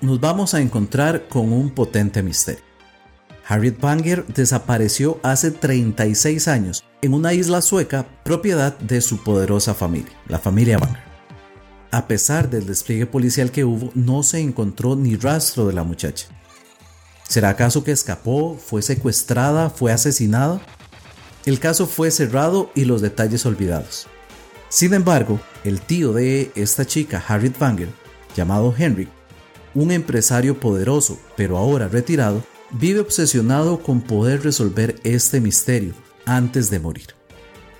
nos 0.00 0.20
vamos 0.20 0.54
a 0.54 0.60
encontrar 0.60 1.28
con 1.28 1.52
un 1.52 1.70
potente 1.70 2.22
misterio. 2.22 2.64
Harriet 3.46 3.80
Banger 3.80 4.26
desapareció 4.26 5.18
hace 5.22 5.50
36 5.50 6.48
años 6.48 6.84
en 7.02 7.14
una 7.14 7.32
isla 7.32 7.60
sueca 7.62 8.06
propiedad 8.24 8.78
de 8.78 9.00
su 9.00 9.22
poderosa 9.24 9.74
familia, 9.74 10.12
la 10.28 10.38
familia 10.38 10.78
Banger. 10.78 11.02
A 11.90 12.06
pesar 12.06 12.48
del 12.48 12.66
despliegue 12.66 13.06
policial 13.06 13.50
que 13.50 13.64
hubo, 13.64 13.90
no 13.94 14.22
se 14.22 14.38
encontró 14.38 14.94
ni 14.94 15.16
rastro 15.16 15.66
de 15.66 15.72
la 15.72 15.82
muchacha. 15.82 16.28
¿Será 17.28 17.50
acaso 17.50 17.82
que 17.82 17.90
escapó, 17.90 18.56
fue 18.56 18.82
secuestrada, 18.82 19.70
fue 19.70 19.92
asesinada? 19.92 20.60
El 21.44 21.58
caso 21.58 21.86
fue 21.86 22.10
cerrado 22.12 22.70
y 22.76 22.84
los 22.84 23.00
detalles 23.00 23.44
olvidados. 23.46 24.06
Sin 24.68 24.94
embargo, 24.94 25.40
el 25.64 25.80
tío 25.80 26.12
de 26.12 26.52
esta 26.54 26.86
chica, 26.86 27.22
Harriet 27.26 27.58
Banger, 27.58 27.88
llamado 28.36 28.72
Henry, 28.76 29.08
un 29.74 29.90
empresario 29.90 30.58
poderoso, 30.58 31.18
pero 31.36 31.56
ahora 31.56 31.88
retirado, 31.88 32.42
vive 32.70 33.00
obsesionado 33.00 33.82
con 33.82 34.00
poder 34.00 34.42
resolver 34.42 34.96
este 35.04 35.40
misterio 35.40 35.94
antes 36.24 36.70
de 36.70 36.80
morir. 36.80 37.14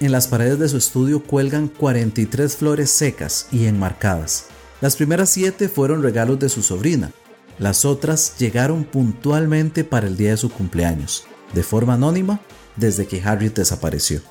En 0.00 0.12
las 0.12 0.28
paredes 0.28 0.58
de 0.58 0.68
su 0.68 0.76
estudio 0.76 1.22
cuelgan 1.22 1.68
43 1.68 2.56
flores 2.56 2.90
secas 2.90 3.48
y 3.52 3.66
enmarcadas. 3.66 4.46
Las 4.80 4.96
primeras 4.96 5.30
siete 5.30 5.68
fueron 5.68 6.02
regalos 6.02 6.38
de 6.38 6.48
su 6.48 6.62
sobrina, 6.62 7.12
las 7.60 7.84
otras 7.84 8.38
llegaron 8.38 8.84
puntualmente 8.84 9.84
para 9.84 10.06
el 10.06 10.16
día 10.16 10.30
de 10.30 10.38
su 10.38 10.50
cumpleaños, 10.50 11.24
de 11.52 11.62
forma 11.62 11.94
anónima 11.94 12.40
desde 12.76 13.06
que 13.06 13.22
Harriet 13.22 13.54
desapareció. 13.54 14.22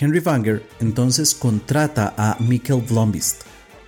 Henry 0.00 0.20
Vanger 0.20 0.66
entonces 0.80 1.34
contrata 1.34 2.14
a 2.16 2.38
Mikkel 2.40 2.80
Blombist, 2.80 3.42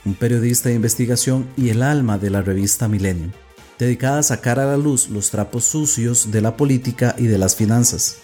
un 0.09 0.15
periodista 0.15 0.71
de 0.71 0.75
investigación 0.75 1.47
y 1.55 1.69
el 1.69 1.83
alma 1.83 2.17
de 2.17 2.31
la 2.31 2.41
revista 2.41 2.89
Millennium, 2.89 3.31
dedicada 3.79 4.21
a 4.21 4.23
sacar 4.23 4.59
a 4.59 4.65
la 4.65 4.79
luz 4.79 5.11
los 5.11 5.31
trapos 5.31 5.65
sucios 5.65 6.31
de 6.31 6.41
la 6.41 6.57
política 6.57 7.15
y 7.19 7.27
de 7.27 7.37
las 7.37 7.55
finanzas. 7.55 8.17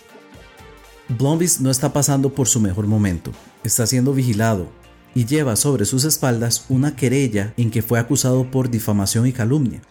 Blomqvist 1.10 1.60
no 1.60 1.70
está 1.70 1.92
pasando 1.92 2.32
por 2.32 2.48
su 2.48 2.58
mejor 2.58 2.86
momento, 2.86 3.32
está 3.62 3.86
siendo 3.86 4.14
vigilado 4.14 4.68
y 5.14 5.26
lleva 5.26 5.56
sobre 5.56 5.84
sus 5.84 6.04
espaldas 6.04 6.64
una 6.70 6.96
querella 6.96 7.52
en 7.58 7.70
que 7.70 7.82
fue 7.82 7.98
acusado 7.98 8.50
por 8.50 8.70
difamación 8.70 9.26
y 9.26 9.32
calumnia, 9.32 9.82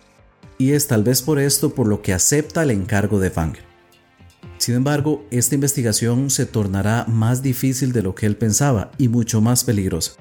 y 0.58 0.72
es 0.72 0.88
tal 0.88 1.04
vez 1.04 1.22
por 1.22 1.38
esto 1.38 1.76
por 1.76 1.88
lo 1.88 2.02
que 2.02 2.14
acepta 2.14 2.64
el 2.64 2.72
encargo 2.72 3.20
de 3.20 3.30
Fang. 3.30 3.54
Sin 4.58 4.74
embargo, 4.74 5.24
esta 5.30 5.54
investigación 5.54 6.32
se 6.32 6.48
tornará 6.48 7.06
más 7.08 7.44
difícil 7.44 7.92
de 7.94 8.02
lo 8.02 8.16
que 8.16 8.26
él 8.26 8.36
pensaba 8.36 8.90
y 8.98 9.10
mucho 9.10 9.42
más 9.42 9.64
peligrosa. 9.64 10.14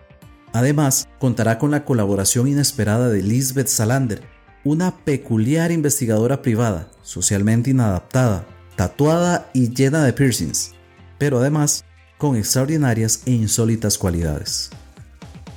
Además, 0.52 1.08
contará 1.18 1.58
con 1.58 1.70
la 1.70 1.84
colaboración 1.84 2.46
inesperada 2.46 3.08
de 3.08 3.22
Lisbeth 3.22 3.68
Salander, 3.68 4.22
una 4.64 4.96
peculiar 5.04 5.72
investigadora 5.72 6.42
privada, 6.42 6.88
socialmente 7.02 7.70
inadaptada, 7.70 8.46
tatuada 8.76 9.50
y 9.54 9.70
llena 9.72 10.04
de 10.04 10.12
piercings, 10.12 10.72
pero 11.18 11.38
además 11.38 11.84
con 12.18 12.36
extraordinarias 12.36 13.22
e 13.26 13.32
insólitas 13.32 13.98
cualidades. 13.98 14.70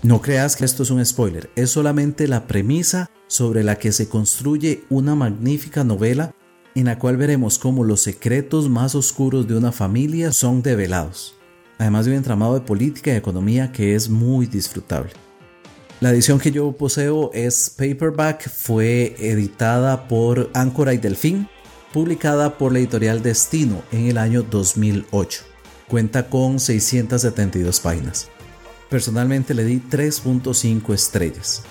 No 0.01 0.21
creas 0.21 0.55
que 0.55 0.65
esto 0.65 0.83
es 0.83 0.91
un 0.91 1.05
spoiler, 1.05 1.49
es 1.55 1.71
solamente 1.71 2.27
la 2.27 2.47
premisa 2.47 3.09
sobre 3.27 3.63
la 3.63 3.77
que 3.77 3.91
se 3.91 4.07
construye 4.07 4.83
una 4.89 5.15
magnífica 5.15 5.83
novela 5.83 6.33
en 6.73 6.85
la 6.85 6.99
cual 6.99 7.17
veremos 7.17 7.59
cómo 7.59 7.83
los 7.83 8.01
secretos 8.01 8.69
más 8.69 8.95
oscuros 8.95 9.47
de 9.47 9.57
una 9.57 9.71
familia 9.71 10.31
son 10.31 10.61
develados 10.61 11.34
además 11.77 12.05
de 12.05 12.11
un 12.11 12.17
entramado 12.17 12.53
de 12.53 12.61
política 12.61 13.11
y 13.11 13.15
economía 13.15 13.71
que 13.71 13.95
es 13.95 14.09
muy 14.09 14.45
disfrutable. 14.45 15.11
La 16.01 16.11
edición 16.11 16.39
que 16.39 16.51
yo 16.51 16.71
poseo 16.73 17.31
es 17.33 17.69
paperback, 17.69 18.49
fue 18.49 19.15
editada 19.17 20.07
por 20.07 20.49
Áncora 20.53 20.93
y 20.93 20.97
Delfín, 20.97 21.47
publicada 21.93 22.57
por 22.57 22.73
la 22.73 22.79
editorial 22.79 23.23
Destino 23.23 23.81
en 23.91 24.07
el 24.07 24.17
año 24.17 24.43
2008. 24.43 25.43
Cuenta 25.87 26.27
con 26.29 26.59
672 26.59 27.79
páginas. 27.79 28.29
Personalmente 28.89 29.53
le 29.53 29.63
di 29.63 29.79
3.5 29.79 30.93
estrellas. 30.93 31.63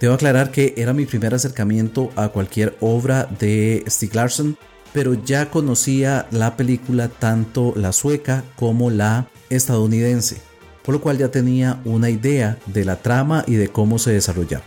Debo 0.00 0.14
aclarar 0.14 0.50
que 0.50 0.74
era 0.76 0.92
mi 0.92 1.06
primer 1.06 1.34
acercamiento 1.34 2.10
a 2.16 2.28
cualquier 2.28 2.76
obra 2.80 3.24
de 3.24 3.82
Stieg 3.88 4.14
Larsson 4.14 4.58
pero 4.96 5.12
ya 5.12 5.50
conocía 5.50 6.26
la 6.30 6.56
película 6.56 7.08
tanto 7.10 7.74
la 7.76 7.92
sueca 7.92 8.44
como 8.56 8.88
la 8.88 9.28
estadounidense, 9.50 10.38
por 10.82 10.94
lo 10.94 11.02
cual 11.02 11.18
ya 11.18 11.30
tenía 11.30 11.82
una 11.84 12.08
idea 12.08 12.58
de 12.64 12.86
la 12.86 12.96
trama 13.02 13.44
y 13.46 13.56
de 13.56 13.68
cómo 13.68 13.98
se 13.98 14.12
desarrollaba. 14.12 14.64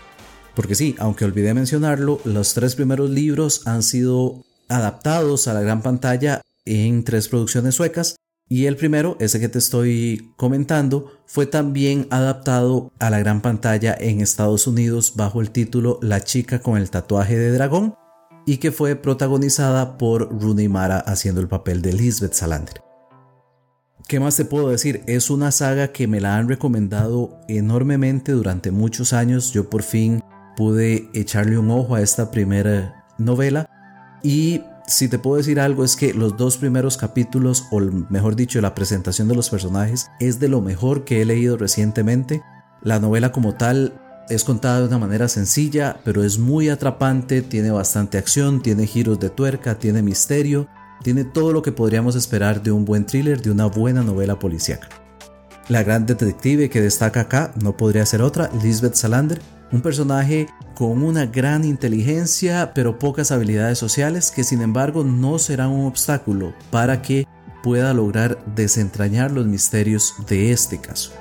Porque 0.53 0.75
sí, 0.75 0.95
aunque 0.99 1.25
olvidé 1.25 1.55
mencionarlo, 1.55 2.21
los 2.25 2.53
tres 2.53 2.75
primeros 2.75 3.09
libros 3.09 3.65
han 3.65 3.81
sido 3.81 4.45
adaptados 4.67 5.47
a 5.47 5.55
la 5.55 5.61
gran 5.61 5.81
pantalla 5.81 6.41
en 6.63 7.03
tres 7.03 7.27
producciones 7.27 7.73
suecas 7.73 8.15
y 8.47 8.67
el 8.67 8.75
primero, 8.75 9.17
ese 9.19 9.39
que 9.39 9.49
te 9.49 9.57
estoy 9.57 10.31
comentando, 10.35 11.11
fue 11.25 11.47
también 11.47 12.05
adaptado 12.11 12.91
a 12.99 13.09
la 13.09 13.17
gran 13.17 13.41
pantalla 13.41 13.97
en 13.99 14.21
Estados 14.21 14.67
Unidos 14.67 15.13
bajo 15.15 15.41
el 15.41 15.49
título 15.49 15.97
La 16.03 16.21
chica 16.23 16.59
con 16.59 16.77
el 16.77 16.91
tatuaje 16.91 17.35
de 17.35 17.51
dragón 17.51 17.95
y 18.45 18.57
que 18.57 18.71
fue 18.71 18.95
protagonizada 18.95 19.97
por 19.97 20.29
Rooney 20.41 20.67
Mara 20.67 20.99
haciendo 20.99 21.41
el 21.41 21.47
papel 21.47 21.81
de 21.81 21.93
Lisbeth 21.93 22.33
Salander. 22.33 22.81
¿Qué 24.07 24.19
más 24.19 24.35
te 24.35 24.45
puedo 24.45 24.69
decir? 24.69 25.03
Es 25.05 25.29
una 25.29 25.51
saga 25.51 25.89
que 25.89 26.07
me 26.07 26.19
la 26.19 26.37
han 26.37 26.47
recomendado 26.49 27.39
enormemente 27.47 28.31
durante 28.31 28.71
muchos 28.71 29.13
años. 29.13 29.53
Yo 29.53 29.69
por 29.69 29.83
fin 29.83 30.21
pude 30.57 31.09
echarle 31.13 31.59
un 31.59 31.69
ojo 31.69 31.93
a 31.93 32.01
esta 32.01 32.31
primera 32.31 33.05
novela 33.19 33.69
y 34.23 34.61
si 34.87 35.07
te 35.07 35.19
puedo 35.19 35.37
decir 35.37 35.59
algo 35.59 35.83
es 35.83 35.95
que 35.95 36.13
los 36.13 36.35
dos 36.35 36.57
primeros 36.57 36.97
capítulos, 36.97 37.65
o 37.71 37.79
mejor 37.79 38.35
dicho, 38.35 38.59
la 38.59 38.73
presentación 38.73 39.27
de 39.27 39.35
los 39.35 39.49
personajes, 39.49 40.09
es 40.19 40.39
de 40.39 40.49
lo 40.49 40.61
mejor 40.61 41.05
que 41.05 41.21
he 41.21 41.25
leído 41.25 41.57
recientemente. 41.57 42.41
La 42.81 42.99
novela 42.99 43.31
como 43.31 43.53
tal 43.53 44.01
es 44.29 44.43
contada 44.43 44.79
de 44.79 44.87
una 44.87 44.97
manera 44.97 45.27
sencilla, 45.27 45.99
pero 46.03 46.23
es 46.23 46.37
muy 46.37 46.69
atrapante, 46.69 47.41
tiene 47.41 47.71
bastante 47.71 48.17
acción, 48.17 48.61
tiene 48.61 48.85
giros 48.85 49.19
de 49.19 49.29
tuerca, 49.29 49.79
tiene 49.79 50.01
misterio, 50.01 50.67
tiene 51.03 51.23
todo 51.23 51.53
lo 51.53 51.61
que 51.61 51.71
podríamos 51.71 52.15
esperar 52.15 52.61
de 52.61 52.71
un 52.71 52.85
buen 52.85 53.05
thriller, 53.05 53.41
de 53.41 53.51
una 53.51 53.65
buena 53.65 54.03
novela 54.03 54.37
policíaca. 54.37 54.89
La 55.67 55.83
gran 55.83 56.05
detective 56.05 56.69
que 56.69 56.81
destaca 56.81 57.21
acá 57.21 57.53
no 57.61 57.77
podría 57.77 58.05
ser 58.05 58.21
otra, 58.21 58.49
Lisbeth 58.63 58.95
Salander, 58.95 59.41
un 59.71 59.81
personaje 59.81 60.47
con 60.75 61.03
una 61.03 61.25
gran 61.25 61.63
inteligencia 61.63 62.71
pero 62.73 62.97
pocas 62.97 63.31
habilidades 63.31 63.77
sociales 63.77 64.31
que 64.31 64.43
sin 64.43 64.61
embargo 64.61 65.03
no 65.03 65.37
será 65.37 65.67
un 65.67 65.85
obstáculo 65.85 66.53
para 66.71 67.01
que 67.01 67.27
pueda 67.61 67.93
lograr 67.93 68.43
desentrañar 68.55 69.31
los 69.31 69.45
misterios 69.45 70.15
de 70.27 70.51
este 70.51 70.79
caso. 70.79 71.11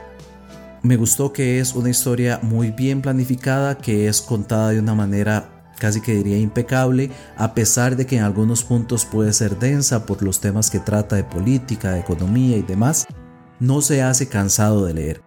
Me 0.83 0.97
gustó 0.97 1.33
que 1.33 1.59
es 1.59 1.75
una 1.75 1.91
historia 1.91 2.39
muy 2.43 2.71
bien 2.71 3.03
planificada, 3.03 3.77
que 3.77 4.09
es 4.09 4.23
contada 4.23 4.71
de 4.71 4.79
una 4.79 4.95
manera 4.95 5.59
casi 5.79 6.01
que 6.01 6.15
diría 6.15 6.39
impecable, 6.39 7.11
a 7.37 7.55
pesar 7.55 7.97
de 7.97 8.07
que 8.07 8.17
en 8.17 8.25
algunos 8.25 8.65
puntos 8.65 9.05
puede 9.05 9.33
ser 9.33 9.59
densa 9.59 10.07
por 10.07 10.23
los 10.23 10.41
temas 10.41 10.71
que 10.71 10.81
trata 10.81 11.17
de 11.17 11.25
política, 11.25 11.99
economía 11.99 12.57
y 12.57 12.63
demás, 12.63 13.07
no 13.61 13.81
se 13.81 14.03
hace 14.03 14.29
cansado 14.29 14.85
de 14.85 14.95
leer. 14.95 15.23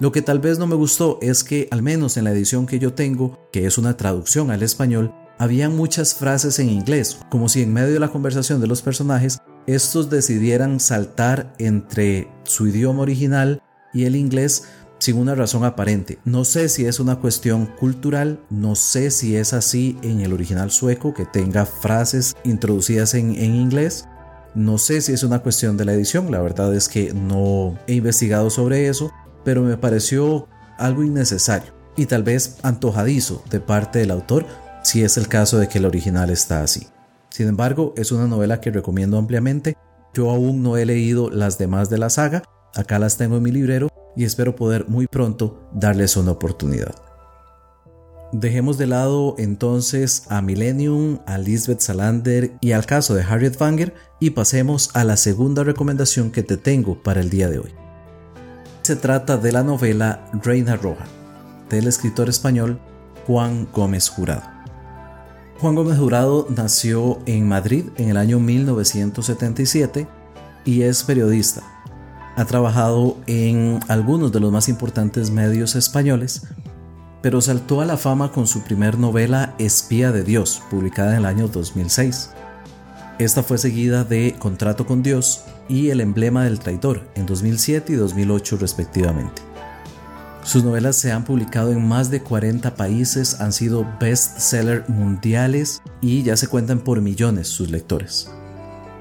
Lo 0.00 0.10
que 0.10 0.22
tal 0.22 0.40
vez 0.40 0.58
no 0.58 0.66
me 0.66 0.74
gustó 0.74 1.18
es 1.22 1.44
que, 1.44 1.68
al 1.70 1.82
menos 1.82 2.16
en 2.16 2.24
la 2.24 2.32
edición 2.32 2.66
que 2.66 2.78
yo 2.78 2.94
tengo, 2.94 3.48
que 3.52 3.66
es 3.66 3.78
una 3.78 3.96
traducción 3.96 4.50
al 4.50 4.62
español, 4.62 5.14
habían 5.38 5.76
muchas 5.76 6.14
frases 6.14 6.58
en 6.58 6.68
inglés, 6.68 7.18
como 7.30 7.48
si 7.48 7.62
en 7.62 7.72
medio 7.72 7.92
de 7.92 8.00
la 8.00 8.10
conversación 8.10 8.60
de 8.60 8.66
los 8.66 8.82
personajes, 8.82 9.38
estos 9.66 10.10
decidieran 10.10 10.78
saltar 10.78 11.54
entre 11.58 12.28
su 12.42 12.66
idioma 12.66 13.02
original 13.02 13.62
y 13.94 14.04
el 14.04 14.16
inglés 14.16 14.64
sin 14.98 15.18
una 15.18 15.34
razón 15.34 15.64
aparente. 15.64 16.18
No 16.24 16.44
sé 16.44 16.68
si 16.68 16.86
es 16.86 17.00
una 17.00 17.16
cuestión 17.16 17.66
cultural, 17.66 18.40
no 18.50 18.74
sé 18.74 19.10
si 19.10 19.36
es 19.36 19.52
así 19.52 19.98
en 20.02 20.20
el 20.20 20.32
original 20.32 20.70
sueco, 20.70 21.14
que 21.14 21.26
tenga 21.26 21.66
frases 21.66 22.34
introducidas 22.44 23.14
en, 23.14 23.34
en 23.34 23.54
inglés, 23.54 24.06
no 24.54 24.78
sé 24.78 25.00
si 25.00 25.12
es 25.12 25.24
una 25.24 25.40
cuestión 25.40 25.76
de 25.76 25.84
la 25.84 25.94
edición, 25.94 26.30
la 26.30 26.40
verdad 26.40 26.74
es 26.74 26.88
que 26.88 27.12
no 27.12 27.76
he 27.86 27.94
investigado 27.94 28.50
sobre 28.50 28.88
eso, 28.88 29.10
pero 29.44 29.62
me 29.62 29.76
pareció 29.76 30.48
algo 30.78 31.02
innecesario 31.02 31.72
y 31.96 32.06
tal 32.06 32.22
vez 32.22 32.58
antojadizo 32.62 33.42
de 33.50 33.60
parte 33.60 33.98
del 33.98 34.10
autor 34.10 34.46
si 34.82 35.02
es 35.02 35.16
el 35.16 35.28
caso 35.28 35.58
de 35.58 35.68
que 35.68 35.78
el 35.78 35.86
original 35.86 36.30
está 36.30 36.62
así. 36.62 36.88
Sin 37.30 37.48
embargo, 37.48 37.94
es 37.96 38.12
una 38.12 38.26
novela 38.26 38.60
que 38.60 38.70
recomiendo 38.70 39.18
ampliamente. 39.18 39.76
Yo 40.12 40.30
aún 40.30 40.62
no 40.62 40.76
he 40.76 40.86
leído 40.86 41.30
las 41.30 41.58
demás 41.58 41.90
de 41.90 41.98
la 41.98 42.10
saga, 42.10 42.44
acá 42.74 42.98
las 42.98 43.16
tengo 43.16 43.36
en 43.36 43.42
mi 43.42 43.50
librero 43.50 43.88
y 44.16 44.24
espero 44.24 44.54
poder 44.56 44.88
muy 44.88 45.06
pronto 45.06 45.68
darles 45.72 46.16
una 46.16 46.32
oportunidad. 46.32 46.94
Dejemos 48.32 48.78
de 48.78 48.88
lado 48.88 49.36
entonces 49.38 50.24
a 50.28 50.42
Millennium, 50.42 51.20
a 51.26 51.38
Lisbeth 51.38 51.80
Salander 51.80 52.54
y 52.60 52.72
al 52.72 52.84
caso 52.84 53.14
de 53.14 53.22
Harriet 53.22 53.60
Wanger 53.60 53.94
y 54.18 54.30
pasemos 54.30 54.90
a 54.94 55.04
la 55.04 55.16
segunda 55.16 55.62
recomendación 55.62 56.32
que 56.32 56.42
te 56.42 56.56
tengo 56.56 57.00
para 57.00 57.20
el 57.20 57.30
día 57.30 57.48
de 57.48 57.60
hoy. 57.60 57.74
Se 58.82 58.96
trata 58.96 59.36
de 59.36 59.52
la 59.52 59.62
novela 59.62 60.26
Reina 60.42 60.76
Roja, 60.76 61.04
del 61.70 61.86
escritor 61.86 62.28
español 62.28 62.80
Juan 63.26 63.68
Gómez 63.72 64.08
Jurado. 64.08 64.42
Juan 65.60 65.76
Gómez 65.76 65.98
Jurado 65.98 66.48
nació 66.54 67.20
en 67.26 67.46
Madrid 67.48 67.86
en 67.96 68.10
el 68.10 68.16
año 68.16 68.40
1977 68.40 70.08
y 70.64 70.82
es 70.82 71.04
periodista. 71.04 71.73
Ha 72.36 72.44
trabajado 72.44 73.16
en 73.26 73.80
algunos 73.88 74.32
de 74.32 74.40
los 74.40 74.50
más 74.52 74.68
importantes 74.68 75.30
medios 75.30 75.74
españoles 75.76 76.42
pero 77.24 77.40
saltó 77.40 77.80
a 77.80 77.86
la 77.86 77.96
fama 77.96 78.32
con 78.32 78.46
su 78.46 78.60
primer 78.64 78.98
novela 78.98 79.54
Espía 79.58 80.12
de 80.12 80.24
Dios, 80.24 80.60
publicada 80.70 81.12
en 81.12 81.20
el 81.20 81.24
año 81.24 81.48
2006. 81.48 82.28
Esta 83.18 83.42
fue 83.42 83.56
seguida 83.56 84.04
de 84.04 84.36
Contrato 84.38 84.84
con 84.84 85.02
Dios 85.02 85.42
y 85.66 85.88
El 85.88 86.02
emblema 86.02 86.44
del 86.44 86.58
traidor 86.58 87.08
en 87.14 87.24
2007 87.24 87.94
y 87.94 87.96
2008 87.96 88.58
respectivamente. 88.60 89.40
Sus 90.42 90.64
novelas 90.64 90.96
se 90.96 91.12
han 91.12 91.24
publicado 91.24 91.72
en 91.72 91.88
más 91.88 92.10
de 92.10 92.20
40 92.20 92.74
países, 92.74 93.40
han 93.40 93.54
sido 93.54 93.86
bestseller 93.98 94.84
mundiales 94.88 95.80
y 96.02 96.24
ya 96.24 96.36
se 96.36 96.48
cuentan 96.48 96.80
por 96.80 97.00
millones 97.00 97.48
sus 97.48 97.70
lectores. 97.70 98.28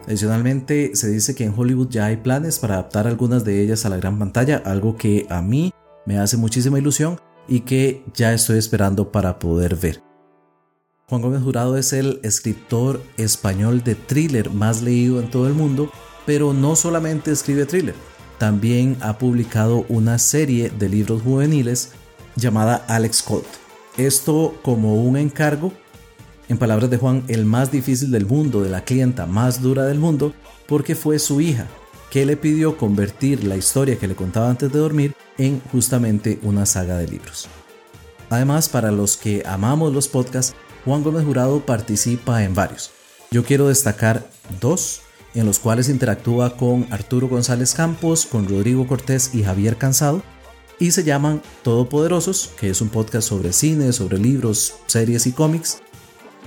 Adicionalmente, 0.07 0.95
se 0.95 1.09
dice 1.09 1.33
que 1.33 1.45
en 1.45 1.53
Hollywood 1.55 1.89
ya 1.89 2.05
hay 2.07 2.17
planes 2.17 2.59
para 2.59 2.75
adaptar 2.75 3.07
algunas 3.07 3.45
de 3.45 3.61
ellas 3.61 3.85
a 3.85 3.89
la 3.89 3.97
gran 3.97 4.19
pantalla, 4.19 4.61
algo 4.65 4.97
que 4.97 5.25
a 5.29 5.41
mí 5.41 5.73
me 6.05 6.19
hace 6.19 6.35
muchísima 6.35 6.77
ilusión 6.77 7.19
y 7.47 7.61
que 7.61 8.03
ya 8.13 8.33
estoy 8.33 8.57
esperando 8.57 9.11
para 9.11 9.39
poder 9.39 9.75
ver. 9.75 10.03
Juan 11.07 11.21
Gómez 11.21 11.43
Jurado 11.43 11.77
es 11.77 11.93
el 11.93 12.19
escritor 12.23 13.01
español 13.17 13.83
de 13.83 13.95
thriller 13.95 14.49
más 14.49 14.81
leído 14.81 15.19
en 15.19 15.29
todo 15.29 15.47
el 15.47 15.53
mundo, 15.53 15.89
pero 16.25 16.53
no 16.53 16.75
solamente 16.75 17.31
escribe 17.31 17.65
thriller, 17.65 17.95
también 18.37 18.97
ha 19.01 19.17
publicado 19.17 19.85
una 19.89 20.17
serie 20.17 20.69
de 20.69 20.89
libros 20.89 21.21
juveniles 21.21 21.91
llamada 22.35 22.83
Alex 22.87 23.21
Colt. 23.21 23.45
Esto 23.97 24.55
como 24.63 25.03
un 25.03 25.17
encargo, 25.17 25.71
en 26.53 26.59
palabras 26.59 26.89
de 26.89 26.97
Juan, 26.97 27.23
el 27.27 27.45
más 27.45 27.71
difícil 27.71 28.11
del 28.11 28.25
mundo, 28.25 28.61
de 28.61 28.69
la 28.69 28.83
clienta 28.85 29.25
más 29.25 29.61
dura 29.61 29.85
del 29.85 29.99
mundo, 29.99 30.33
porque 30.67 30.95
fue 30.95 31.19
su 31.19 31.41
hija 31.41 31.67
que 32.11 32.25
le 32.25 32.37
pidió 32.37 32.77
convertir 32.77 33.43
la 33.43 33.57
historia 33.57 33.97
que 33.97 34.07
le 34.07 34.15
contaba 34.15 34.49
antes 34.49 34.71
de 34.71 34.77
dormir 34.79 35.15
en 35.39 35.59
justamente 35.71 36.39
una 36.43 36.67
saga 36.67 36.97
de 36.97 37.07
libros. 37.07 37.47
Además, 38.29 38.69
para 38.69 38.91
los 38.91 39.17
que 39.17 39.43
amamos 39.45 39.93
los 39.93 40.07
podcasts, 40.07 40.55
Juan 40.85 41.03
Gómez 41.03 41.25
Jurado 41.25 41.65
participa 41.65 42.43
en 42.43 42.53
varios. 42.53 42.91
Yo 43.31 43.43
quiero 43.43 43.67
destacar 43.67 44.29
dos 44.61 45.01
en 45.33 45.47
los 45.47 45.57
cuales 45.57 45.89
interactúa 45.89 46.55
con 46.55 46.85
Arturo 46.91 47.27
González 47.27 47.73
Campos, 47.73 48.27
con 48.27 48.47
Rodrigo 48.47 48.85
Cortés 48.85 49.33
y 49.33 49.43
Javier 49.43 49.77
Cansado, 49.77 50.21
y 50.77 50.91
se 50.91 51.03
llaman 51.03 51.41
Todopoderosos, 51.63 52.51
que 52.59 52.69
es 52.69 52.81
un 52.81 52.89
podcast 52.89 53.27
sobre 53.27 53.53
cine, 53.53 53.91
sobre 53.91 54.19
libros, 54.19 54.75
series 54.85 55.25
y 55.25 55.31
cómics, 55.31 55.81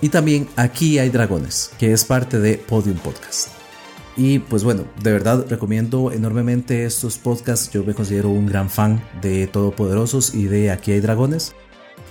y 0.00 0.08
también 0.08 0.48
Aquí 0.56 0.98
hay 0.98 1.08
Dragones, 1.08 1.70
que 1.78 1.92
es 1.92 2.04
parte 2.04 2.38
de 2.38 2.58
Podium 2.58 2.98
Podcast. 2.98 3.48
Y 4.16 4.38
pues 4.38 4.64
bueno, 4.64 4.84
de 5.02 5.12
verdad 5.12 5.46
recomiendo 5.48 6.10
enormemente 6.10 6.84
estos 6.84 7.18
podcasts. 7.18 7.70
Yo 7.70 7.84
me 7.84 7.94
considero 7.94 8.30
un 8.30 8.46
gran 8.46 8.70
fan 8.70 9.02
de 9.20 9.46
Todopoderosos 9.46 10.34
y 10.34 10.46
de 10.46 10.70
Aquí 10.70 10.92
hay 10.92 11.00
Dragones. 11.00 11.54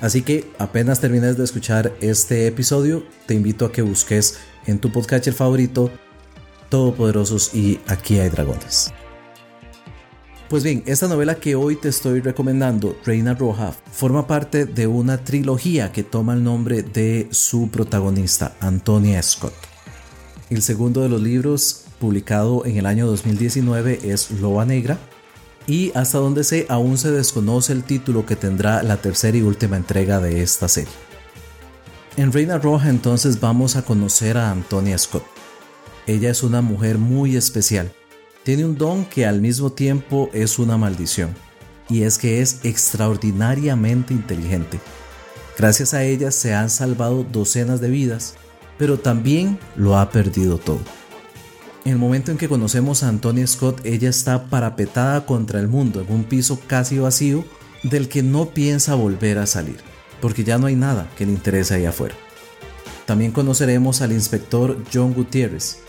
Así 0.01 0.21
que 0.21 0.51
apenas 0.59 0.99
termines 0.99 1.37
de 1.37 1.43
escuchar 1.43 1.93
este 2.01 2.47
episodio, 2.47 3.03
te 3.25 3.33
invito 3.33 3.65
a 3.65 3.71
que 3.71 3.81
busques 3.81 4.37
en 4.67 4.79
tu 4.79 4.91
podcatcher 4.91 5.33
favorito 5.33 5.89
Todopoderosos 6.69 7.55
y 7.55 7.79
Aquí 7.87 8.19
hay 8.19 8.29
Dragones. 8.29 8.93
Pues 10.49 10.63
bien, 10.63 10.83
esta 10.85 11.07
novela 11.07 11.35
que 11.35 11.55
hoy 11.55 11.75
te 11.75 11.89
estoy 11.89 12.21
recomendando, 12.21 12.95
Reina 13.03 13.33
Roja, 13.33 13.73
forma 13.91 14.27
parte 14.27 14.67
de 14.67 14.85
una 14.85 15.17
trilogía 15.17 15.91
que 15.91 16.03
toma 16.03 16.33
el 16.33 16.43
nombre 16.43 16.83
de 16.83 17.27
su 17.31 17.69
protagonista, 17.69 18.55
Antonia 18.59 19.23
Scott. 19.23 19.55
El 20.51 20.61
segundo 20.61 21.01
de 21.01 21.09
los 21.09 21.19
libros 21.19 21.85
publicado 21.99 22.63
en 22.63 22.77
el 22.77 22.85
año 22.85 23.07
2019 23.07 24.01
es 24.03 24.29
Loba 24.29 24.65
Negra 24.65 24.99
y 25.65 25.91
hasta 25.95 26.19
donde 26.19 26.43
sé 26.43 26.67
aún 26.69 26.99
se 26.99 27.09
desconoce 27.09 27.73
el 27.73 27.83
título 27.83 28.27
que 28.27 28.35
tendrá 28.35 28.83
la 28.83 28.97
tercera 28.97 29.35
y 29.35 29.41
última 29.41 29.77
entrega 29.77 30.19
de 30.19 30.43
esta 30.43 30.67
serie. 30.67 30.93
En 32.17 32.31
Reina 32.31 32.59
Roja 32.59 32.89
entonces 32.89 33.39
vamos 33.39 33.75
a 33.75 33.81
conocer 33.81 34.37
a 34.37 34.51
Antonia 34.51 34.99
Scott. 34.99 35.25
Ella 36.05 36.29
es 36.29 36.43
una 36.43 36.61
mujer 36.61 36.99
muy 36.99 37.35
especial. 37.35 37.91
Tiene 38.45 38.63
un 38.63 38.77
don 38.77 39.05
que 39.05 39.25
al 39.25 39.41
mismo 39.41 39.71
tiempo 39.71 40.29
es 40.31 40.59
una 40.59 40.77
maldición, 40.77 41.33
y 41.89 42.03
es 42.03 42.19
que 42.19 42.43
es 42.43 42.59
extraordinariamente 42.63 44.13
inteligente. 44.13 44.79
Gracias 45.57 45.95
a 45.95 46.03
ella 46.03 46.29
se 46.29 46.53
han 46.53 46.69
salvado 46.69 47.23
docenas 47.23 47.81
de 47.81 47.89
vidas, 47.89 48.35
pero 48.77 48.99
también 48.99 49.57
lo 49.75 49.97
ha 49.97 50.11
perdido 50.11 50.59
todo. 50.59 50.77
En 51.85 51.93
el 51.93 51.97
momento 51.97 52.29
en 52.29 52.37
que 52.37 52.47
conocemos 52.47 53.01
a 53.01 53.07
Antonia 53.07 53.47
Scott, 53.47 53.83
ella 53.83 54.09
está 54.09 54.45
parapetada 54.45 55.25
contra 55.25 55.59
el 55.59 55.67
mundo 55.67 56.01
en 56.01 56.13
un 56.13 56.23
piso 56.23 56.59
casi 56.67 56.99
vacío 56.99 57.43
del 57.81 58.09
que 58.09 58.21
no 58.21 58.51
piensa 58.51 58.93
volver 58.93 59.39
a 59.39 59.47
salir, 59.47 59.77
porque 60.21 60.43
ya 60.43 60.59
no 60.59 60.67
hay 60.67 60.75
nada 60.75 61.09
que 61.17 61.25
le 61.25 61.31
interese 61.31 61.73
ahí 61.73 61.85
afuera. 61.85 62.13
También 63.07 63.31
conoceremos 63.31 64.03
al 64.03 64.11
inspector 64.11 64.77
John 64.93 65.15
Gutiérrez, 65.15 65.79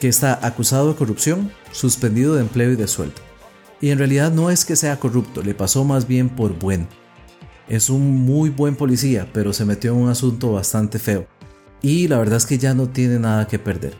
que 0.00 0.08
está 0.08 0.44
acusado 0.44 0.88
de 0.88 0.96
corrupción, 0.96 1.52
suspendido 1.70 2.34
de 2.34 2.40
empleo 2.40 2.72
y 2.72 2.76
de 2.76 2.88
sueldo. 2.88 3.20
Y 3.80 3.90
en 3.90 3.98
realidad 3.98 4.32
no 4.32 4.50
es 4.50 4.64
que 4.64 4.76
sea 4.76 4.98
corrupto, 4.98 5.42
le 5.42 5.54
pasó 5.54 5.84
más 5.84 6.08
bien 6.08 6.28
por 6.28 6.58
bueno. 6.58 6.88
Es 7.68 7.88
un 7.88 8.24
muy 8.24 8.50
buen 8.50 8.74
policía, 8.74 9.28
pero 9.32 9.52
se 9.52 9.64
metió 9.64 9.92
en 9.92 9.98
un 9.98 10.08
asunto 10.08 10.52
bastante 10.52 10.98
feo 10.98 11.28
y 11.82 12.08
la 12.08 12.18
verdad 12.18 12.36
es 12.36 12.46
que 12.46 12.58
ya 12.58 12.74
no 12.74 12.88
tiene 12.88 13.18
nada 13.18 13.46
que 13.46 13.58
perder. 13.58 13.94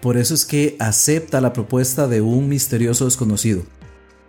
Por 0.00 0.16
eso 0.16 0.34
es 0.34 0.44
que 0.44 0.76
acepta 0.78 1.40
la 1.40 1.52
propuesta 1.52 2.08
de 2.08 2.20
un 2.20 2.48
misterioso 2.48 3.04
desconocido. 3.04 3.62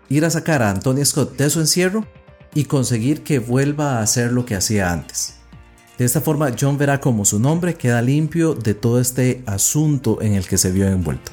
Ir 0.10 0.26
a 0.26 0.30
sacar 0.30 0.62
a 0.62 0.70
Antonia 0.70 1.06
Scott 1.06 1.38
de 1.38 1.50
su 1.50 1.62
encierro 1.62 2.06
y 2.54 2.66
conseguir 2.66 3.24
que 3.24 3.40
vuelva 3.40 3.98
a 3.98 4.02
hacer 4.02 4.34
lo 4.34 4.46
que 4.46 4.56
hacía 4.56 4.92
antes. 4.92 5.36
De 6.02 6.06
esta 6.06 6.20
forma 6.20 6.52
John 6.60 6.80
verá 6.80 7.00
como 7.00 7.26
su 7.26 7.38
nombre 7.38 7.76
queda 7.76 8.02
limpio 8.02 8.56
de 8.56 8.74
todo 8.74 9.00
este 9.00 9.44
asunto 9.46 10.20
en 10.20 10.34
el 10.34 10.48
que 10.48 10.58
se 10.58 10.72
vio 10.72 10.88
envuelto. 10.88 11.32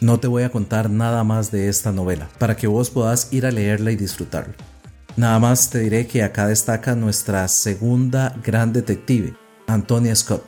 No 0.00 0.20
te 0.20 0.28
voy 0.28 0.44
a 0.44 0.52
contar 0.52 0.88
nada 0.88 1.24
más 1.24 1.50
de 1.50 1.68
esta 1.68 1.90
novela 1.90 2.28
para 2.38 2.56
que 2.56 2.68
vos 2.68 2.88
puedas 2.88 3.32
ir 3.32 3.46
a 3.46 3.50
leerla 3.50 3.90
y 3.90 3.96
disfrutarla. 3.96 4.54
Nada 5.16 5.40
más 5.40 5.70
te 5.70 5.80
diré 5.80 6.06
que 6.06 6.22
acá 6.22 6.46
destaca 6.46 6.94
nuestra 6.94 7.48
segunda 7.48 8.32
gran 8.44 8.72
detective, 8.72 9.34
Antonia 9.66 10.14
Scott. 10.14 10.44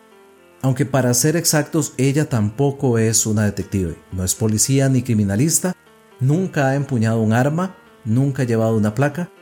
Aunque 0.63 0.87
para 0.87 1.13
ser 1.13 1.35
exactos, 1.35 1.95
ella 1.97 2.29
tampoco 2.29 2.97
es 2.97 3.27
una 3.27 3.43
detective, 3.43 3.97
no 4.13 4.23
es 4.23 4.37
policía 4.37 4.89
ni 4.89 5.03
criminalista, 5.03 5.75
nunca 6.21 6.69
ha 6.69 6.75
empuñado 6.77 7.21
un 7.21 7.33
arma, 7.33 7.75
nunca 8.05 8.45
ha 8.45 8.47
llevado 8.47 8.77
una 8.77 8.95
placa, 8.95 9.33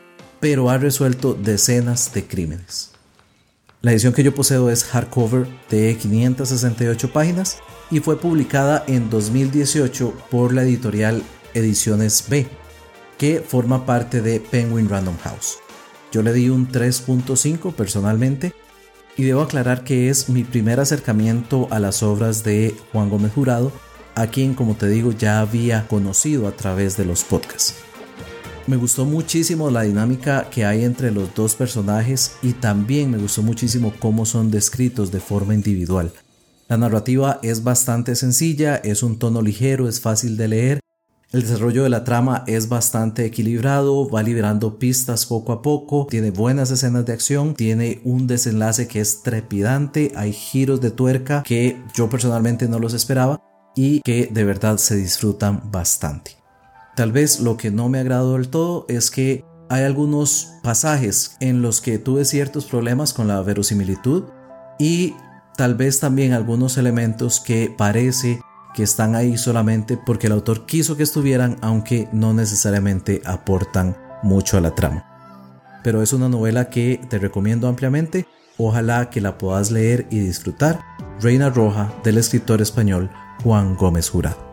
pero 0.40 0.70
ha 0.70 0.78
resuelto 0.78 1.34
decenas 1.34 2.14
de 2.14 2.26
crímenes. 2.26 2.97
La 3.80 3.92
edición 3.92 4.12
que 4.12 4.24
yo 4.24 4.34
poseo 4.34 4.70
es 4.70 4.82
hardcover 4.82 5.46
de 5.70 5.96
568 5.96 7.12
páginas 7.12 7.58
y 7.92 8.00
fue 8.00 8.18
publicada 8.18 8.82
en 8.88 9.08
2018 9.08 10.14
por 10.32 10.52
la 10.52 10.62
editorial 10.62 11.22
Ediciones 11.54 12.24
B, 12.28 12.48
que 13.18 13.40
forma 13.40 13.86
parte 13.86 14.20
de 14.20 14.40
Penguin 14.40 14.88
Random 14.88 15.16
House. 15.18 15.58
Yo 16.10 16.22
le 16.22 16.32
di 16.32 16.48
un 16.48 16.68
3.5 16.68 17.72
personalmente 17.72 18.52
y 19.16 19.22
debo 19.22 19.42
aclarar 19.42 19.84
que 19.84 20.08
es 20.08 20.28
mi 20.28 20.42
primer 20.42 20.80
acercamiento 20.80 21.68
a 21.70 21.78
las 21.78 22.02
obras 22.02 22.42
de 22.42 22.74
Juan 22.90 23.08
Gómez 23.08 23.32
Jurado, 23.32 23.70
a 24.16 24.26
quien 24.26 24.54
como 24.54 24.74
te 24.74 24.88
digo 24.88 25.12
ya 25.12 25.38
había 25.38 25.86
conocido 25.86 26.48
a 26.48 26.52
través 26.52 26.96
de 26.96 27.04
los 27.04 27.22
podcasts. 27.22 27.87
Me 28.68 28.76
gustó 28.76 29.06
muchísimo 29.06 29.70
la 29.70 29.80
dinámica 29.80 30.50
que 30.50 30.66
hay 30.66 30.84
entre 30.84 31.10
los 31.10 31.34
dos 31.34 31.54
personajes 31.54 32.32
y 32.42 32.52
también 32.52 33.10
me 33.10 33.16
gustó 33.16 33.42
muchísimo 33.42 33.94
cómo 33.98 34.26
son 34.26 34.50
descritos 34.50 35.10
de 35.10 35.20
forma 35.20 35.54
individual. 35.54 36.12
La 36.68 36.76
narrativa 36.76 37.40
es 37.42 37.64
bastante 37.64 38.14
sencilla, 38.14 38.76
es 38.76 39.02
un 39.02 39.18
tono 39.18 39.40
ligero, 39.40 39.88
es 39.88 40.02
fácil 40.02 40.36
de 40.36 40.48
leer. 40.48 40.80
El 41.32 41.40
desarrollo 41.40 41.82
de 41.82 41.88
la 41.88 42.04
trama 42.04 42.44
es 42.46 42.68
bastante 42.68 43.24
equilibrado, 43.24 44.06
va 44.06 44.22
liberando 44.22 44.78
pistas 44.78 45.24
poco 45.24 45.52
a 45.52 45.62
poco, 45.62 46.06
tiene 46.10 46.30
buenas 46.30 46.70
escenas 46.70 47.06
de 47.06 47.14
acción, 47.14 47.54
tiene 47.54 48.02
un 48.04 48.26
desenlace 48.26 48.86
que 48.86 49.00
es 49.00 49.22
trepidante, 49.22 50.12
hay 50.14 50.34
giros 50.34 50.82
de 50.82 50.90
tuerca 50.90 51.42
que 51.42 51.82
yo 51.94 52.10
personalmente 52.10 52.68
no 52.68 52.78
los 52.78 52.92
esperaba 52.92 53.40
y 53.74 54.02
que 54.02 54.28
de 54.30 54.44
verdad 54.44 54.76
se 54.76 54.94
disfrutan 54.94 55.70
bastante. 55.72 56.37
Tal 56.98 57.12
vez 57.12 57.38
lo 57.38 57.56
que 57.56 57.70
no 57.70 57.88
me 57.88 58.00
agradó 58.00 58.32
del 58.32 58.48
todo 58.48 58.84
es 58.88 59.12
que 59.12 59.44
hay 59.70 59.84
algunos 59.84 60.54
pasajes 60.64 61.36
en 61.38 61.62
los 61.62 61.80
que 61.80 61.96
tuve 62.00 62.24
ciertos 62.24 62.64
problemas 62.64 63.12
con 63.12 63.28
la 63.28 63.40
verosimilitud 63.40 64.24
y 64.80 65.14
tal 65.56 65.76
vez 65.76 66.00
también 66.00 66.32
algunos 66.32 66.76
elementos 66.76 67.38
que 67.38 67.72
parece 67.78 68.40
que 68.74 68.82
están 68.82 69.14
ahí 69.14 69.38
solamente 69.38 69.96
porque 69.96 70.26
el 70.26 70.32
autor 70.32 70.66
quiso 70.66 70.96
que 70.96 71.04
estuvieran 71.04 71.56
aunque 71.60 72.08
no 72.10 72.34
necesariamente 72.34 73.22
aportan 73.24 73.96
mucho 74.24 74.58
a 74.58 74.60
la 74.60 74.74
trama. 74.74 75.06
Pero 75.84 76.02
es 76.02 76.12
una 76.12 76.28
novela 76.28 76.68
que 76.68 77.00
te 77.08 77.20
recomiendo 77.20 77.68
ampliamente, 77.68 78.26
ojalá 78.56 79.08
que 79.08 79.20
la 79.20 79.38
puedas 79.38 79.70
leer 79.70 80.08
y 80.10 80.18
disfrutar. 80.18 80.80
Reina 81.20 81.48
Roja 81.48 81.92
del 82.02 82.18
escritor 82.18 82.60
español 82.60 83.08
Juan 83.44 83.76
Gómez 83.76 84.10
Jurado. 84.10 84.47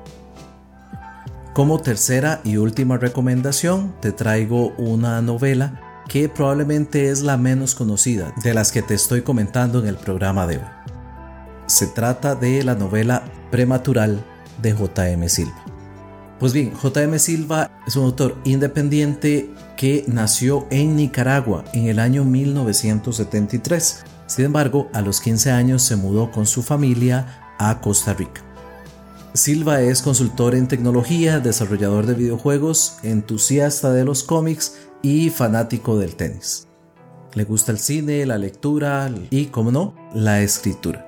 Como 1.55 1.79
tercera 1.79 2.41
y 2.43 2.57
última 2.57 2.97
recomendación, 2.97 3.95
te 4.01 4.11
traigo 4.11 4.73
una 4.75 5.21
novela 5.21 6.03
que 6.09 6.27
probablemente 6.27 7.09
es 7.09 7.21
la 7.21 7.37
menos 7.37 7.75
conocida 7.75 8.33
de 8.43 8.53
las 8.53 8.73
que 8.73 8.81
te 8.81 8.93
estoy 8.93 9.21
comentando 9.21 9.79
en 9.79 9.87
el 9.87 9.95
programa 9.95 10.45
de 10.47 10.57
hoy. 10.57 10.65
Se 11.67 11.87
trata 11.87 12.35
de 12.35 12.61
la 12.61 12.75
novela 12.75 13.23
Prematural 13.51 14.21
de 14.61 14.73
J.M. 14.73 15.29
Silva. 15.29 15.63
Pues 16.41 16.51
bien, 16.51 16.73
J.M. 16.73 17.17
Silva 17.19 17.71
es 17.87 17.95
un 17.95 18.03
autor 18.03 18.37
independiente 18.43 19.49
que 19.77 20.03
nació 20.07 20.67
en 20.71 20.97
Nicaragua 20.97 21.63
en 21.71 21.87
el 21.87 21.99
año 21.99 22.25
1973. 22.25 24.03
Sin 24.27 24.43
embargo, 24.43 24.89
a 24.91 24.99
los 24.99 25.21
15 25.21 25.51
años 25.51 25.83
se 25.83 25.95
mudó 25.95 26.31
con 26.31 26.47
su 26.47 26.63
familia 26.63 27.55
a 27.57 27.79
Costa 27.79 28.13
Rica. 28.13 28.41
Silva 29.35 29.81
es 29.81 30.01
consultor 30.01 30.55
en 30.55 30.69
tecnología, 30.69 31.41
desarrollador 31.41 32.05
de 32.05 32.13
videojuegos, 32.13 32.99
entusiasta 33.03 33.91
de 33.91 34.05
los 34.05 34.23
cómics 34.23 34.77
y 35.01 35.29
fanático 35.29 35.99
del 35.99 36.15
tenis. 36.15 36.69
Le 37.33 37.43
gusta 37.43 37.73
el 37.73 37.79
cine, 37.79 38.25
la 38.25 38.37
lectura 38.37 39.11
y, 39.29 39.47
como 39.47 39.71
no, 39.71 39.93
la 40.13 40.41
escritura. 40.41 41.05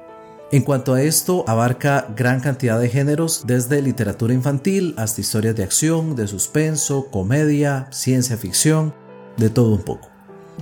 En 0.52 0.64
cuanto 0.64 0.94
a 0.94 1.02
esto, 1.02 1.46
abarca 1.48 2.10
gran 2.18 2.42
cantidad 2.42 2.78
de 2.82 2.90
géneros, 2.90 3.46
desde 3.48 3.82
literatura 3.82 4.34
infantil 4.34 4.94
hasta 4.98 5.22
historias 5.22 5.56
de 5.56 5.64
acción, 5.64 6.18
de 6.18 6.28
suspenso, 6.28 7.08
comedia, 7.10 7.88
ciencia 7.92 8.36
ficción, 8.36 8.94
de 9.38 9.50
todo 9.50 9.74
un 9.74 9.84
poco. 9.84 10.10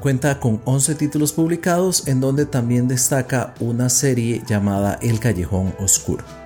Cuenta 0.02 0.40
con 0.40 0.62
11 0.66 0.94
títulos 0.94 1.34
publicados 1.34 2.08
en 2.08 2.20
donde 2.20 2.46
también 2.46 2.88
destaca 2.88 3.56
una 3.60 3.90
serie 3.90 4.44
llamada 4.46 5.00
El 5.02 5.20
Callejón 5.20 5.74
Oscuro. 5.80 6.45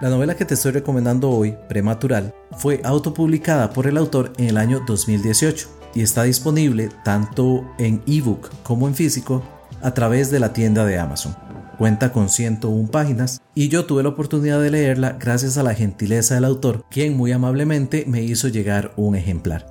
La 0.00 0.08
novela 0.08 0.34
que 0.34 0.46
te 0.46 0.54
estoy 0.54 0.72
recomendando 0.72 1.28
hoy, 1.28 1.58
Prematural, 1.68 2.34
fue 2.52 2.80
autopublicada 2.84 3.70
por 3.70 3.86
el 3.86 3.98
autor 3.98 4.32
en 4.38 4.48
el 4.48 4.56
año 4.56 4.82
2018 4.86 5.68
y 5.94 6.00
está 6.00 6.22
disponible 6.22 6.88
tanto 7.04 7.70
en 7.78 8.02
ebook 8.06 8.48
como 8.62 8.88
en 8.88 8.94
físico 8.94 9.42
a 9.82 9.92
través 9.92 10.30
de 10.30 10.40
la 10.40 10.54
tienda 10.54 10.86
de 10.86 10.98
Amazon. 10.98 11.36
Cuenta 11.76 12.12
con 12.12 12.30
101 12.30 12.90
páginas 12.90 13.42
y 13.54 13.68
yo 13.68 13.84
tuve 13.84 14.02
la 14.02 14.08
oportunidad 14.08 14.62
de 14.62 14.70
leerla 14.70 15.18
gracias 15.20 15.58
a 15.58 15.62
la 15.62 15.74
gentileza 15.74 16.34
del 16.34 16.46
autor, 16.46 16.86
quien 16.90 17.14
muy 17.14 17.32
amablemente 17.32 18.06
me 18.06 18.22
hizo 18.22 18.48
llegar 18.48 18.94
un 18.96 19.16
ejemplar. 19.16 19.66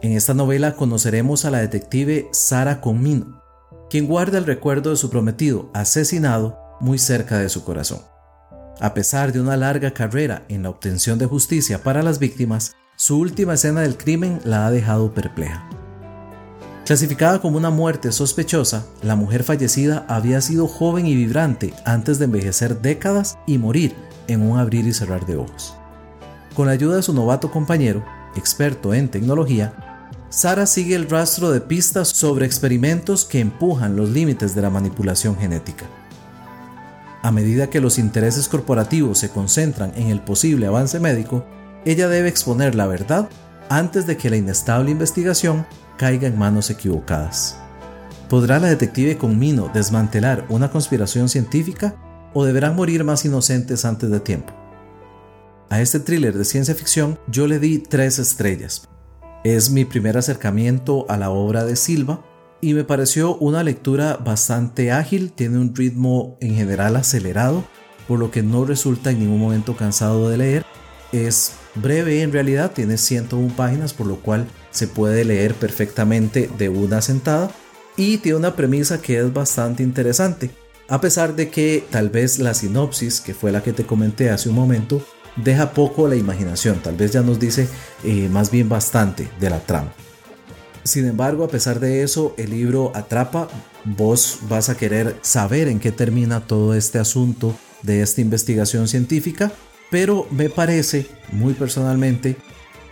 En 0.00 0.12
esta 0.12 0.32
novela 0.32 0.74
conoceremos 0.74 1.44
a 1.44 1.50
la 1.50 1.58
detective 1.58 2.30
Sara 2.32 2.80
Conmino, 2.80 3.42
quien 3.90 4.06
guarda 4.06 4.38
el 4.38 4.46
recuerdo 4.46 4.88
de 4.88 4.96
su 4.96 5.10
prometido 5.10 5.70
asesinado 5.74 6.58
muy 6.80 6.98
cerca 6.98 7.36
de 7.36 7.50
su 7.50 7.62
corazón. 7.62 8.00
A 8.82 8.94
pesar 8.94 9.30
de 9.30 9.42
una 9.42 9.58
larga 9.58 9.90
carrera 9.90 10.44
en 10.48 10.62
la 10.62 10.70
obtención 10.70 11.18
de 11.18 11.26
justicia 11.26 11.82
para 11.82 12.02
las 12.02 12.18
víctimas, 12.18 12.74
su 12.96 13.18
última 13.18 13.52
escena 13.52 13.82
del 13.82 13.98
crimen 13.98 14.40
la 14.42 14.66
ha 14.66 14.70
dejado 14.70 15.12
perpleja. 15.12 15.68
Clasificada 16.86 17.42
como 17.42 17.58
una 17.58 17.68
muerte 17.68 18.10
sospechosa, 18.10 18.86
la 19.02 19.16
mujer 19.16 19.44
fallecida 19.44 20.06
había 20.08 20.40
sido 20.40 20.66
joven 20.66 21.06
y 21.06 21.14
vibrante 21.14 21.74
antes 21.84 22.18
de 22.18 22.24
envejecer 22.24 22.80
décadas 22.80 23.38
y 23.46 23.58
morir 23.58 23.94
en 24.28 24.40
un 24.40 24.58
abrir 24.58 24.86
y 24.86 24.94
cerrar 24.94 25.26
de 25.26 25.36
ojos. 25.36 25.74
Con 26.54 26.66
la 26.66 26.72
ayuda 26.72 26.96
de 26.96 27.02
su 27.02 27.12
novato 27.12 27.50
compañero, 27.50 28.02
experto 28.34 28.94
en 28.94 29.10
tecnología, 29.10 30.08
Sara 30.30 30.64
sigue 30.64 30.94
el 30.94 31.10
rastro 31.10 31.50
de 31.50 31.60
pistas 31.60 32.08
sobre 32.08 32.46
experimentos 32.46 33.26
que 33.26 33.40
empujan 33.40 33.94
los 33.94 34.08
límites 34.08 34.54
de 34.54 34.62
la 34.62 34.70
manipulación 34.70 35.36
genética. 35.36 35.84
A 37.22 37.30
medida 37.30 37.68
que 37.68 37.80
los 37.80 37.98
intereses 37.98 38.48
corporativos 38.48 39.18
se 39.18 39.28
concentran 39.28 39.92
en 39.94 40.08
el 40.08 40.22
posible 40.22 40.66
avance 40.66 41.00
médico, 41.00 41.44
ella 41.84 42.08
debe 42.08 42.28
exponer 42.28 42.74
la 42.74 42.86
verdad 42.86 43.28
antes 43.68 44.06
de 44.06 44.16
que 44.16 44.30
la 44.30 44.36
inestable 44.36 44.90
investigación 44.90 45.66
caiga 45.98 46.28
en 46.28 46.38
manos 46.38 46.70
equivocadas. 46.70 47.58
¿Podrá 48.28 48.58
la 48.58 48.68
detective 48.68 49.18
Conmino 49.18 49.70
desmantelar 49.74 50.46
una 50.48 50.70
conspiración 50.70 51.28
científica 51.28 51.94
o 52.32 52.44
deberán 52.44 52.76
morir 52.76 53.04
más 53.04 53.24
inocentes 53.24 53.84
antes 53.84 54.10
de 54.10 54.20
tiempo? 54.20 54.54
A 55.68 55.80
este 55.80 56.00
thriller 56.00 56.36
de 56.36 56.44
ciencia 56.44 56.74
ficción 56.74 57.18
yo 57.28 57.46
le 57.46 57.58
di 57.58 57.78
tres 57.78 58.18
estrellas. 58.18 58.88
Es 59.44 59.70
mi 59.70 59.84
primer 59.84 60.16
acercamiento 60.16 61.06
a 61.08 61.16
la 61.16 61.30
obra 61.30 61.64
de 61.64 61.76
Silva 61.76 62.24
y 62.60 62.74
me 62.74 62.84
pareció 62.84 63.36
una 63.36 63.62
lectura 63.62 64.16
bastante 64.16 64.92
ágil, 64.92 65.32
tiene 65.32 65.58
un 65.58 65.74
ritmo 65.74 66.36
en 66.40 66.54
general 66.54 66.96
acelerado, 66.96 67.64
por 68.06 68.18
lo 68.18 68.30
que 68.30 68.42
no 68.42 68.64
resulta 68.64 69.10
en 69.10 69.20
ningún 69.20 69.40
momento 69.40 69.76
cansado 69.76 70.28
de 70.28 70.36
leer. 70.36 70.66
Es 71.12 71.52
breve 71.74 72.22
en 72.22 72.32
realidad, 72.32 72.72
tiene 72.72 72.98
101 72.98 73.54
páginas, 73.56 73.94
por 73.94 74.06
lo 74.06 74.16
cual 74.16 74.46
se 74.70 74.86
puede 74.86 75.24
leer 75.24 75.54
perfectamente 75.54 76.50
de 76.58 76.68
una 76.68 77.00
sentada 77.00 77.50
y 77.96 78.18
tiene 78.18 78.38
una 78.38 78.56
premisa 78.56 79.00
que 79.00 79.18
es 79.18 79.32
bastante 79.32 79.82
interesante. 79.82 80.50
A 80.88 81.00
pesar 81.00 81.36
de 81.36 81.50
que 81.50 81.84
tal 81.90 82.10
vez 82.10 82.38
la 82.38 82.54
sinopsis, 82.54 83.20
que 83.20 83.34
fue 83.34 83.52
la 83.52 83.62
que 83.62 83.72
te 83.72 83.86
comenté 83.86 84.30
hace 84.30 84.48
un 84.48 84.56
momento, 84.56 85.02
deja 85.36 85.72
poco 85.72 86.08
la 86.08 86.16
imaginación, 86.16 86.80
tal 86.82 86.96
vez 86.96 87.12
ya 87.12 87.22
nos 87.22 87.38
dice 87.38 87.68
eh, 88.04 88.28
más 88.28 88.50
bien 88.50 88.68
bastante 88.68 89.28
de 89.38 89.50
la 89.50 89.60
trama. 89.60 89.92
Sin 90.84 91.06
embargo, 91.06 91.44
a 91.44 91.48
pesar 91.48 91.80
de 91.80 92.02
eso, 92.02 92.34
el 92.36 92.50
libro 92.50 92.92
atrapa, 92.94 93.48
vos 93.84 94.38
vas 94.48 94.68
a 94.68 94.76
querer 94.76 95.16
saber 95.22 95.68
en 95.68 95.78
qué 95.78 95.92
termina 95.92 96.46
todo 96.46 96.74
este 96.74 96.98
asunto 96.98 97.54
de 97.82 98.02
esta 98.02 98.20
investigación 98.20 98.88
científica, 98.88 99.52
pero 99.90 100.26
me 100.30 100.48
parece, 100.48 101.06
muy 101.32 101.54
personalmente, 101.54 102.36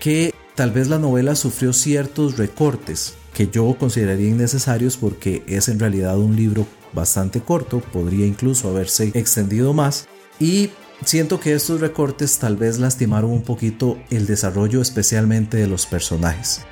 que 0.01 0.35
tal 0.55 0.71
vez 0.71 0.89
la 0.89 0.99
novela 0.99 1.35
sufrió 1.35 1.73
ciertos 1.73 2.37
recortes 2.37 3.15
que 3.35 3.49
yo 3.49 3.77
consideraría 3.79 4.31
innecesarios 4.31 4.97
porque 4.97 5.45
es 5.47 5.69
en 5.69 5.79
realidad 5.79 6.19
un 6.19 6.35
libro 6.35 6.67
bastante 6.93 7.41
corto, 7.41 7.81
podría 7.81 8.27
incluso 8.27 8.69
haberse 8.69 9.13
extendido 9.15 9.73
más 9.73 10.09
y 10.41 10.71
siento 11.05 11.39
que 11.39 11.55
estos 11.55 11.81
recortes 11.81 12.39
tal 12.39 12.57
vez 12.57 12.79
lastimaron 12.79 13.31
un 13.31 13.43
poquito 13.43 13.99
el 14.11 14.27
desarrollo 14.27 14.81
especialmente 14.81 15.57
de 15.57 15.69
los 15.69 15.87
personajes. 15.87 16.63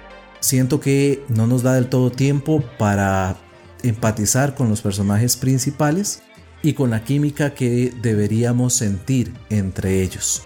Siento 0.40 0.80
que 0.80 1.24
no 1.28 1.46
nos 1.46 1.62
da 1.62 1.74
del 1.74 1.88
todo 1.88 2.10
tiempo 2.10 2.62
para 2.78 3.36
empatizar 3.82 4.54
con 4.54 4.68
los 4.68 4.82
personajes 4.82 5.36
principales 5.36 6.22
y 6.62 6.72
con 6.72 6.90
la 6.90 7.04
química 7.04 7.54
que 7.54 7.92
deberíamos 8.02 8.74
sentir 8.74 9.32
entre 9.50 10.02
ellos. 10.02 10.42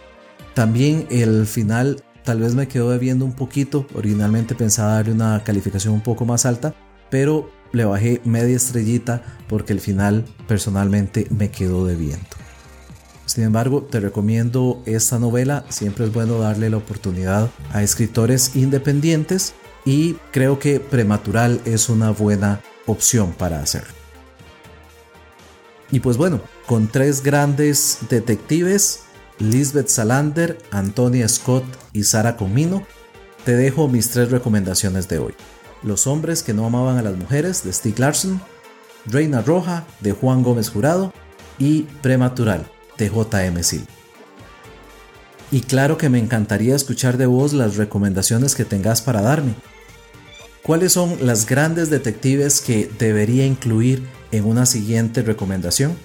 También 0.55 1.07
el 1.11 1.47
final 1.47 2.03
tal 2.25 2.41
vez 2.41 2.55
me 2.55 2.69
quedó 2.69 2.91
debiendo 2.91 3.25
un 3.25 3.33
poquito, 3.33 3.87
originalmente 3.95 4.55
pensaba 4.55 4.95
darle 4.95 5.13
una 5.13 5.43
calificación 5.45 5.95
un 5.95 6.03
poco 6.03 6.25
más 6.25 6.45
alta, 6.47 6.75
pero 7.09 7.51
le 7.73 7.85
bajé 7.85 8.21
media 8.25 8.57
estrellita 8.57 9.23
porque 9.49 9.73
el 9.73 9.81
final 9.81 10.25
personalmente 10.47 11.27
me 11.31 11.51
quedó 11.51 11.87
debiendo. 11.87 12.27
Sin 13.27 13.45
embargo, 13.45 13.83
te 13.83 14.01
recomiendo 14.01 14.83
esta 14.87 15.21
novela, 15.21 15.65
siempre 15.69 16.05
es 16.05 16.13
bueno 16.13 16.39
darle 16.39 16.69
la 16.69 16.79
oportunidad 16.79 17.49
a 17.73 17.83
escritores 17.83 18.57
independientes 18.57 19.55
y 19.85 20.15
creo 20.33 20.59
que 20.59 20.81
Prematural 20.81 21.61
es 21.65 21.89
una 21.89 22.11
buena 22.11 22.61
opción 22.87 23.33
para 23.33 23.61
hacerlo. 23.61 23.95
Y 25.91 26.01
pues 26.01 26.17
bueno, 26.17 26.41
con 26.67 26.89
tres 26.89 27.23
grandes 27.23 27.99
detectives, 28.09 29.01
Lisbeth 29.39 29.89
Salander, 29.89 30.59
Antonia 30.71 31.29
Scott 31.29 31.65
y 31.93 32.05
Sara 32.05 32.37
Comino, 32.37 32.87
te 33.45 33.57
dejo 33.57 33.89
mis 33.89 34.11
tres 34.11 34.31
recomendaciones 34.31 35.09
de 35.09 35.19
hoy. 35.19 35.35
Los 35.83 36.07
hombres 36.07 36.43
que 36.43 36.55
no 36.55 36.67
amaban 36.67 36.99
a 36.99 37.03
las 37.03 37.17
mujeres 37.17 37.65
de 37.65 37.73
Stieg 37.73 37.99
Larsson, 37.99 38.41
Reina 39.07 39.41
Roja 39.41 39.87
de 40.01 40.13
Juan 40.13 40.43
Gómez 40.43 40.69
Jurado 40.69 41.13
y 41.59 41.83
Prematural 42.03 42.67
de 42.99 43.09
J.M. 43.09 43.63
Sil. 43.65 43.85
Y 45.51 45.63
claro 45.63 45.97
que 45.97 46.09
me 46.09 46.19
encantaría 46.19 46.77
escuchar 46.77 47.17
de 47.17 47.27
vos 47.27 47.53
las 47.53 47.77
recomendaciones 47.77 48.55
que 48.55 48.65
tengas 48.65 49.03
para 49.03 49.21
darme. 49.23 49.55
¿Cuáles 50.63 50.93
son 50.93 51.17
las 51.27 51.47
grandes 51.47 51.91
detectives 51.91 52.61
que 52.61 52.91
debería 52.99 53.47
incluir 53.47 54.07
en 54.31 54.45
una 54.45 54.67
siguiente 54.67 55.23
recomendación? 55.23 55.97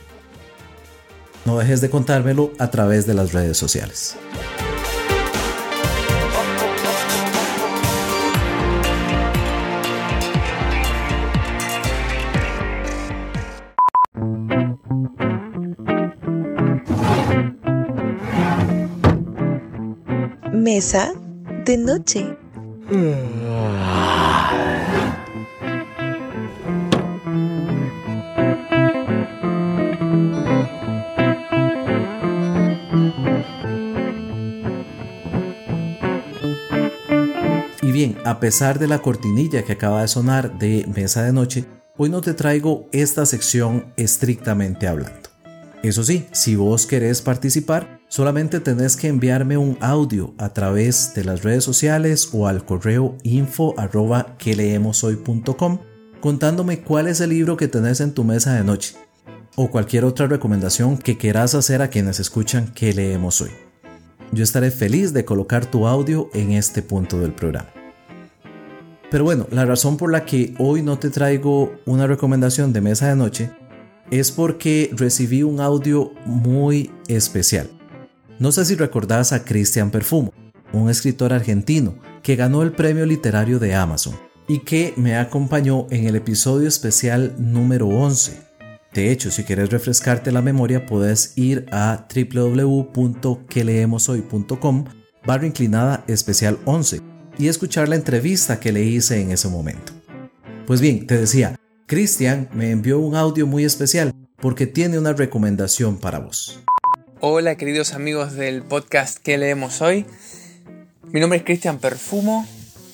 No 1.46 1.58
dejes 1.60 1.82
de 1.82 1.90
contármelo 1.90 2.52
a 2.58 2.72
través 2.72 3.06
de 3.06 3.14
las 3.14 3.34
redes 3.34 3.58
sociales. 3.58 4.16
Mesa 20.52 21.14
de 21.66 21.78
noche. 21.78 22.38
Y 22.90 23.95
a 38.26 38.40
pesar 38.40 38.80
de 38.80 38.88
la 38.88 39.04
cortinilla 39.04 39.64
que 39.64 39.74
acaba 39.74 40.02
de 40.02 40.08
sonar 40.08 40.58
de 40.58 40.88
Mesa 40.96 41.22
de 41.22 41.32
Noche, 41.32 41.66
hoy 41.96 42.10
no 42.10 42.22
te 42.22 42.34
traigo 42.34 42.90
esta 42.92 43.24
sección 43.28 43.94
estrictamente 43.98 44.88
hablando. 44.88 45.30
Eso 45.84 46.04
sí, 46.04 46.26
si 46.32 46.56
vos 46.56 46.88
querés 46.88 47.22
participar, 47.22 48.00
solamente 48.08 48.60
tenés 48.60 48.98
que 48.98 49.10
enviarme 49.10 49.58
un 49.58 49.78
audio 49.80 50.34
a 50.40 50.50
través 50.50 51.14
de 51.14 51.24
las 51.24 51.44
redes 51.44 51.64
sociales 51.64 52.30
o 52.34 52.48
al 52.48 52.66
correo 52.66 53.16
info 53.22 53.76
arroba 53.78 54.36
que 54.40 54.82
contándome 56.20 56.82
cuál 56.82 57.06
es 57.06 57.22
el 57.22 57.30
libro 57.30 57.58
que 57.58 57.68
tenés 57.68 58.02
en 58.02 58.12
tu 58.12 58.24
mesa 58.24 58.56
de 58.56 58.64
noche 58.64 58.96
o 59.56 59.70
cualquier 59.70 60.04
otra 60.04 60.26
recomendación 60.26 60.98
que 60.98 61.20
quieras 61.20 61.54
hacer 61.54 61.84
a 61.84 61.90
quienes 61.90 62.20
escuchan 62.20 62.74
que 62.74 62.92
leemos 62.92 63.40
hoy. 63.42 63.52
Yo 64.32 64.44
estaré 64.44 64.72
feliz 64.72 65.14
de 65.14 65.26
colocar 65.26 65.68
tu 65.68 65.86
audio 65.86 66.32
en 66.34 66.54
este 66.54 66.82
punto 66.82 67.20
del 67.20 67.32
programa. 67.32 67.85
Pero 69.12 69.24
bueno, 69.24 69.48
la 69.52 69.66
razón 69.66 69.98
por 69.98 70.12
la 70.12 70.26
que 70.26 70.54
hoy 70.58 70.82
no 70.82 70.98
te 71.00 71.10
traigo 71.10 71.74
una 71.86 72.08
recomendación 72.08 72.74
de 72.74 72.82
mesa 72.82 73.10
de 73.10 73.16
noche 73.16 73.52
es 74.12 74.32
porque 74.32 74.92
recibí 74.94 75.44
un 75.44 75.60
audio 75.60 76.12
muy 76.26 76.92
especial. 77.08 77.70
No 78.40 78.52
sé 78.52 78.66
si 78.66 78.76
recordás 78.76 79.32
a 79.32 79.46
Cristian 79.46 79.92
Perfumo, 79.92 80.34
un 80.74 80.90
escritor 80.90 81.34
argentino 81.34 81.98
que 82.22 82.36
ganó 82.36 82.64
el 82.64 82.74
premio 82.74 83.06
literario 83.06 83.60
de 83.60 83.76
Amazon 83.76 84.16
y 84.48 84.60
que 84.60 84.94
me 84.98 85.16
acompañó 85.16 85.88
en 85.90 86.06
el 86.08 86.16
episodio 86.16 86.68
especial 86.68 87.34
número 87.38 87.88
11. 87.88 88.42
De 88.94 89.12
hecho, 89.12 89.32
si 89.32 89.44
quieres 89.44 89.70
refrescarte 89.70 90.32
la 90.32 90.42
memoria, 90.42 90.86
puedes 90.86 91.38
ir 91.38 91.66
a 91.72 92.08
www.queleemoshoy.com 92.14 94.86
barra 95.26 95.48
inclinada 95.48 96.04
especial 96.08 96.60
11 96.66 97.15
y 97.38 97.48
escuchar 97.48 97.90
la 97.90 97.96
entrevista 97.96 98.60
que 98.60 98.72
le 98.72 98.84
hice 98.84 99.22
en 99.22 99.32
ese 99.32 99.48
momento. 99.48 99.94
Pues 100.66 100.82
bien, 100.82 101.06
te 101.08 101.18
decía, 101.18 101.56
Cristian 101.86 102.50
me 102.54 102.72
envió 102.72 103.00
un 103.00 103.16
audio 103.16 103.46
muy 103.46 103.66
especial 103.66 104.14
porque 104.38 104.68
tiene 104.68 104.98
una 104.98 105.14
recomendación 105.14 105.98
para 105.98 106.20
vos. 106.20 106.60
Hola 107.20 107.56
queridos 107.56 107.94
amigos 107.94 108.34
del 108.34 108.62
podcast 108.62 109.18
que 109.18 109.38
leemos 109.38 109.82
hoy. 109.82 110.06
Mi 111.12 111.20
nombre 111.20 111.40
es 111.40 111.46
Cristian 111.46 111.80
Perfumo. 111.80 112.48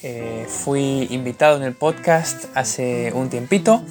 Eh, 0.04 0.45
fui 0.47 1.08
invitado 1.12 1.58
en 1.58 1.63
el 1.63 1.73
podcast 1.73 2.45
hace 2.56 3.12
un 3.13 3.30
tiempito 3.30 3.84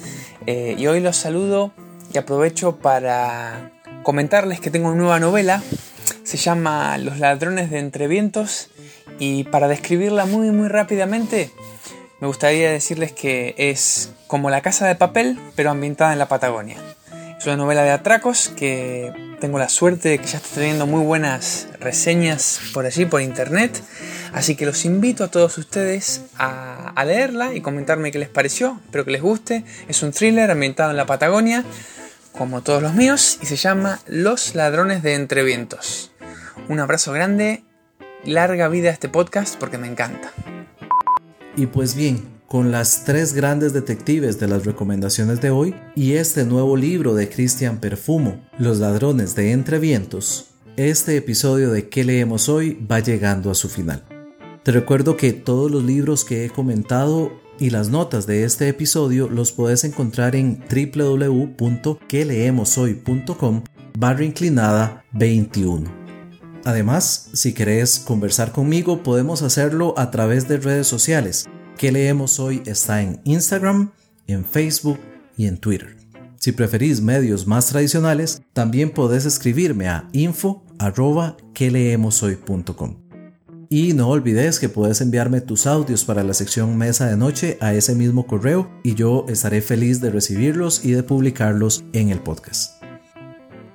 eh, 0.45 0.75
y 0.77 0.87
hoy 0.87 0.99
los 0.99 1.15
saludo 1.15 1.71
y 2.13 2.17
aprovecho 2.17 2.77
para 2.77 3.71
comentarles 4.03 4.59
que 4.59 4.71
tengo 4.71 4.89
una 4.89 4.97
nueva 4.97 5.19
novela. 5.19 5.63
Se 6.23 6.37
llama 6.37 6.97
Los 6.97 7.19
ladrones 7.19 7.71
de 7.71 7.79
Entrevientos 7.79 8.70
y 9.21 9.43
para 9.45 9.67
describirla 9.67 10.25
muy 10.25 10.49
muy 10.49 10.67
rápidamente 10.67 11.51
me 12.19 12.27
gustaría 12.27 12.71
decirles 12.71 13.11
que 13.13 13.55
es 13.57 14.11
como 14.27 14.51
La 14.51 14.61
Casa 14.61 14.87
de 14.87 14.95
Papel, 14.95 15.39
pero 15.55 15.71
ambientada 15.71 16.13
en 16.13 16.19
la 16.19 16.27
Patagonia. 16.27 16.77
Es 17.37 17.47
una 17.47 17.57
novela 17.57 17.81
de 17.81 17.89
atracos 17.89 18.49
que 18.49 19.11
tengo 19.39 19.57
la 19.57 19.69
suerte 19.69 20.09
de 20.09 20.19
que 20.19 20.27
ya 20.27 20.37
está 20.37 20.49
teniendo 20.53 20.85
muy 20.85 21.03
buenas 21.03 21.67
reseñas 21.79 22.61
por 22.75 22.85
allí, 22.85 23.05
por 23.05 23.21
internet. 23.21 23.81
Así 24.33 24.55
que 24.55 24.67
los 24.67 24.85
invito 24.85 25.23
a 25.23 25.27
todos 25.29 25.57
ustedes 25.57 26.21
a, 26.37 26.93
leerla 27.03 27.55
y 27.55 27.61
comentarme 27.61 28.11
qué 28.11 28.19
les 28.19 28.29
pareció. 28.29 28.79
Espero 28.85 29.03
que 29.03 29.11
les 29.11 29.23
guste. 29.23 29.63
Es 29.87 30.03
un 30.03 30.11
thriller 30.11 30.51
ambientado 30.51 30.91
en 30.91 30.97
la 30.97 31.07
Patagonia, 31.07 31.65
como 32.37 32.61
todos 32.61 32.83
los 32.83 32.93
míos, 32.93 33.39
y 33.41 33.47
se 33.47 33.55
llama 33.55 33.99
Los 34.05 34.53
Ladrones 34.53 35.01
de 35.01 35.15
Entrevientos. 35.15 36.11
Un 36.69 36.79
abrazo 36.79 37.13
grande, 37.13 37.63
larga 38.25 38.67
vida 38.67 38.89
a 38.89 38.93
este 38.93 39.09
podcast 39.09 39.59
porque 39.59 39.77
me 39.77 39.85
encanta. 39.87 40.31
Y 41.55 41.67
pues 41.67 41.93
bien, 41.95 42.23
con 42.47 42.71
las 42.71 43.05
tres 43.05 43.33
grandes 43.33 43.73
detectives 43.73 44.39
de 44.39 44.47
las 44.47 44.65
recomendaciones 44.65 45.39
de 45.41 45.51
hoy 45.51 45.75
y 45.95 46.13
este 46.13 46.45
nuevo 46.45 46.77
libro 46.77 47.13
de 47.13 47.29
Cristian 47.29 47.79
Perfumo, 47.79 48.41
Los 48.57 48.79
ladrones 48.79 49.35
de 49.35 49.51
Entrevientos, 49.51 50.47
este 50.77 51.17
episodio 51.17 51.71
de 51.71 51.89
¿Qué 51.89 52.03
leemos 52.03 52.49
hoy? 52.49 52.79
va 52.89 52.99
llegando 52.99 53.51
a 53.51 53.55
su 53.55 53.69
final. 53.69 54.03
Te 54.63 54.71
recuerdo 54.71 55.17
que 55.17 55.33
todos 55.33 55.69
los 55.71 55.83
libros 55.83 56.23
que 56.23 56.45
he 56.45 56.49
comentado 56.49 57.31
y 57.59 57.71
las 57.71 57.89
notas 57.89 58.27
de 58.27 58.43
este 58.43 58.67
episodio 58.67 59.27
los 59.29 59.51
puedes 59.51 59.83
encontrar 59.83 60.35
en 60.35 60.63
www.queleemoshoy.com 60.69 63.63
barra 63.97 64.23
inclinada 64.23 65.03
21. 65.11 66.00
Además, 66.63 67.29
si 67.33 67.53
querés 67.53 67.99
conversar 67.99 68.51
conmigo, 68.51 69.03
podemos 69.03 69.41
hacerlo 69.41 69.93
a 69.97 70.11
través 70.11 70.47
de 70.47 70.57
redes 70.57 70.87
sociales. 70.87 71.47
Que 71.77 71.91
leemos 71.91 72.39
hoy 72.39 72.61
está 72.65 73.01
en 73.01 73.19
Instagram, 73.23 73.91
en 74.27 74.45
Facebook 74.45 74.99
y 75.35 75.47
en 75.47 75.57
Twitter. 75.57 75.97
Si 76.37 76.51
preferís 76.51 77.01
medios 77.01 77.47
más 77.47 77.67
tradicionales, 77.67 78.41
también 78.53 78.91
podés 78.91 79.25
escribirme 79.25 79.87
a 79.87 80.07
info 80.11 80.63
Y 83.69 83.93
no 83.93 84.09
olvides 84.09 84.59
que 84.59 84.67
puedes 84.67 85.01
enviarme 85.01 85.39
tus 85.39 85.65
audios 85.65 86.03
para 86.03 86.23
la 86.23 86.33
sección 86.33 86.77
Mesa 86.77 87.07
de 87.07 87.15
Noche 87.15 87.57
a 87.61 87.73
ese 87.73 87.95
mismo 87.95 88.27
correo 88.27 88.69
y 88.83 88.95
yo 88.95 89.25
estaré 89.29 89.61
feliz 89.61 90.01
de 90.01 90.11
recibirlos 90.11 90.83
y 90.83 90.91
de 90.91 91.03
publicarlos 91.03 91.83
en 91.93 92.09
el 92.09 92.19
podcast. 92.19 92.80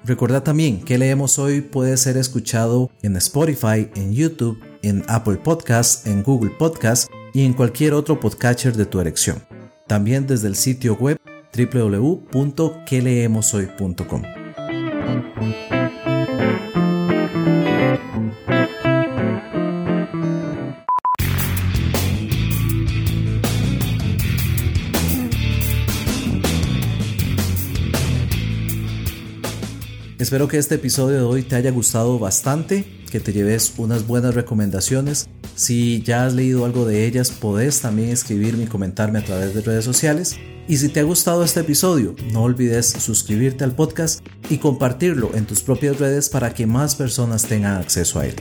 Recuerda 0.06 0.44
también 0.44 0.82
que 0.82 0.98
leemos 0.98 1.40
hoy 1.40 1.62
puede 1.62 1.96
ser 1.96 2.16
escuchado 2.16 2.92
en 3.02 3.16
Spotify, 3.16 3.90
en 3.96 4.12
YouTube, 4.12 4.62
en 4.82 5.02
Apple 5.08 5.38
Podcasts, 5.42 6.06
en 6.06 6.22
Google 6.22 6.52
Podcasts 6.56 7.08
y 7.34 7.44
en 7.44 7.54
cualquier 7.54 7.92
otro 7.92 8.20
podcatcher 8.20 8.76
de 8.76 8.86
tu 8.86 9.00
elección. 9.00 9.44
También 9.88 10.28
desde 10.28 10.46
el 10.46 10.54
sitio 10.54 10.94
web 10.94 11.18
www.queleemoshoy.com. 11.52 14.22
Espero 30.18 30.48
que 30.48 30.56
este 30.56 30.76
episodio 30.76 31.18
de 31.18 31.24
hoy 31.24 31.42
te 31.42 31.56
haya 31.56 31.70
gustado 31.70 32.18
bastante, 32.18 32.86
que 33.10 33.20
te 33.20 33.34
lleves 33.34 33.74
unas 33.76 34.06
buenas 34.06 34.34
recomendaciones. 34.34 35.28
Si 35.56 36.00
ya 36.00 36.24
has 36.24 36.32
leído 36.32 36.64
algo 36.64 36.86
de 36.86 37.06
ellas, 37.06 37.30
podés 37.30 37.82
también 37.82 38.08
escribirme 38.08 38.64
y 38.64 38.66
comentarme 38.66 39.18
a 39.18 39.24
través 39.24 39.54
de 39.54 39.60
redes 39.60 39.84
sociales. 39.84 40.36
Y 40.68 40.78
si 40.78 40.88
te 40.88 41.00
ha 41.00 41.02
gustado 41.02 41.44
este 41.44 41.60
episodio, 41.60 42.16
no 42.32 42.44
olvides 42.44 42.86
suscribirte 42.86 43.62
al 43.62 43.74
podcast 43.74 44.26
y 44.48 44.56
compartirlo 44.56 45.32
en 45.34 45.44
tus 45.44 45.60
propias 45.60 45.98
redes 45.98 46.30
para 46.30 46.54
que 46.54 46.66
más 46.66 46.94
personas 46.94 47.42
tengan 47.42 47.76
acceso 47.76 48.18
a 48.18 48.26
él. 48.26 48.36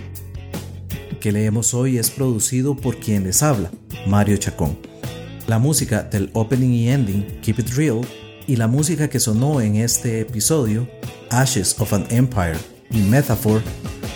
Que 1.19 1.33
leemos 1.33 1.73
hoy 1.73 1.97
es 1.97 2.09
producido 2.09 2.77
por 2.77 3.01
quien 3.01 3.25
les 3.25 3.43
habla, 3.43 3.69
Mario 4.07 4.37
Chacón. 4.37 4.77
La 5.47 5.59
música 5.59 6.03
del 6.03 6.29
opening 6.31 6.69
y 6.69 6.89
ending, 6.89 7.41
Keep 7.41 7.59
It 7.59 7.69
Real, 7.75 7.99
y 8.47 8.55
la 8.55 8.67
música 8.67 9.09
que 9.09 9.19
sonó 9.19 9.59
en 9.59 9.75
este 9.75 10.21
episodio 10.21 10.87
Ashes 11.35 11.75
of 11.79 11.91
an 11.91 12.05
Empire 12.09 12.57
y 12.89 12.99
Metaphor, 12.99 13.61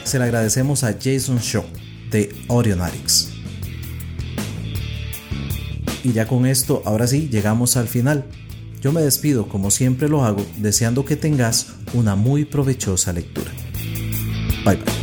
se 0.05 0.17
le 0.17 0.23
agradecemos 0.23 0.86
a 0.86 0.93
Jason 0.93 1.38
Shaw 1.38 1.65
de 2.10 2.34
Audionautics. 2.47 3.34
Y 6.01 6.13
ya 6.13 6.25
con 6.27 6.45
esto, 6.45 6.82
ahora 6.86 7.08
sí, 7.08 7.27
llegamos 7.29 7.75
al 7.75 7.89
final. 7.89 8.23
Yo 8.79 8.93
me 8.93 9.01
despido 9.01 9.49
como 9.49 9.69
siempre 9.69 10.08
lo 10.08 10.23
hago, 10.23 10.45
deseando 10.58 11.03
que 11.03 11.17
tengas 11.17 11.73
una 11.93 12.15
muy 12.15 12.45
provechosa 12.45 13.12
lectura. 13.12 13.51
Bye 14.63 14.77
bye. 14.77 14.98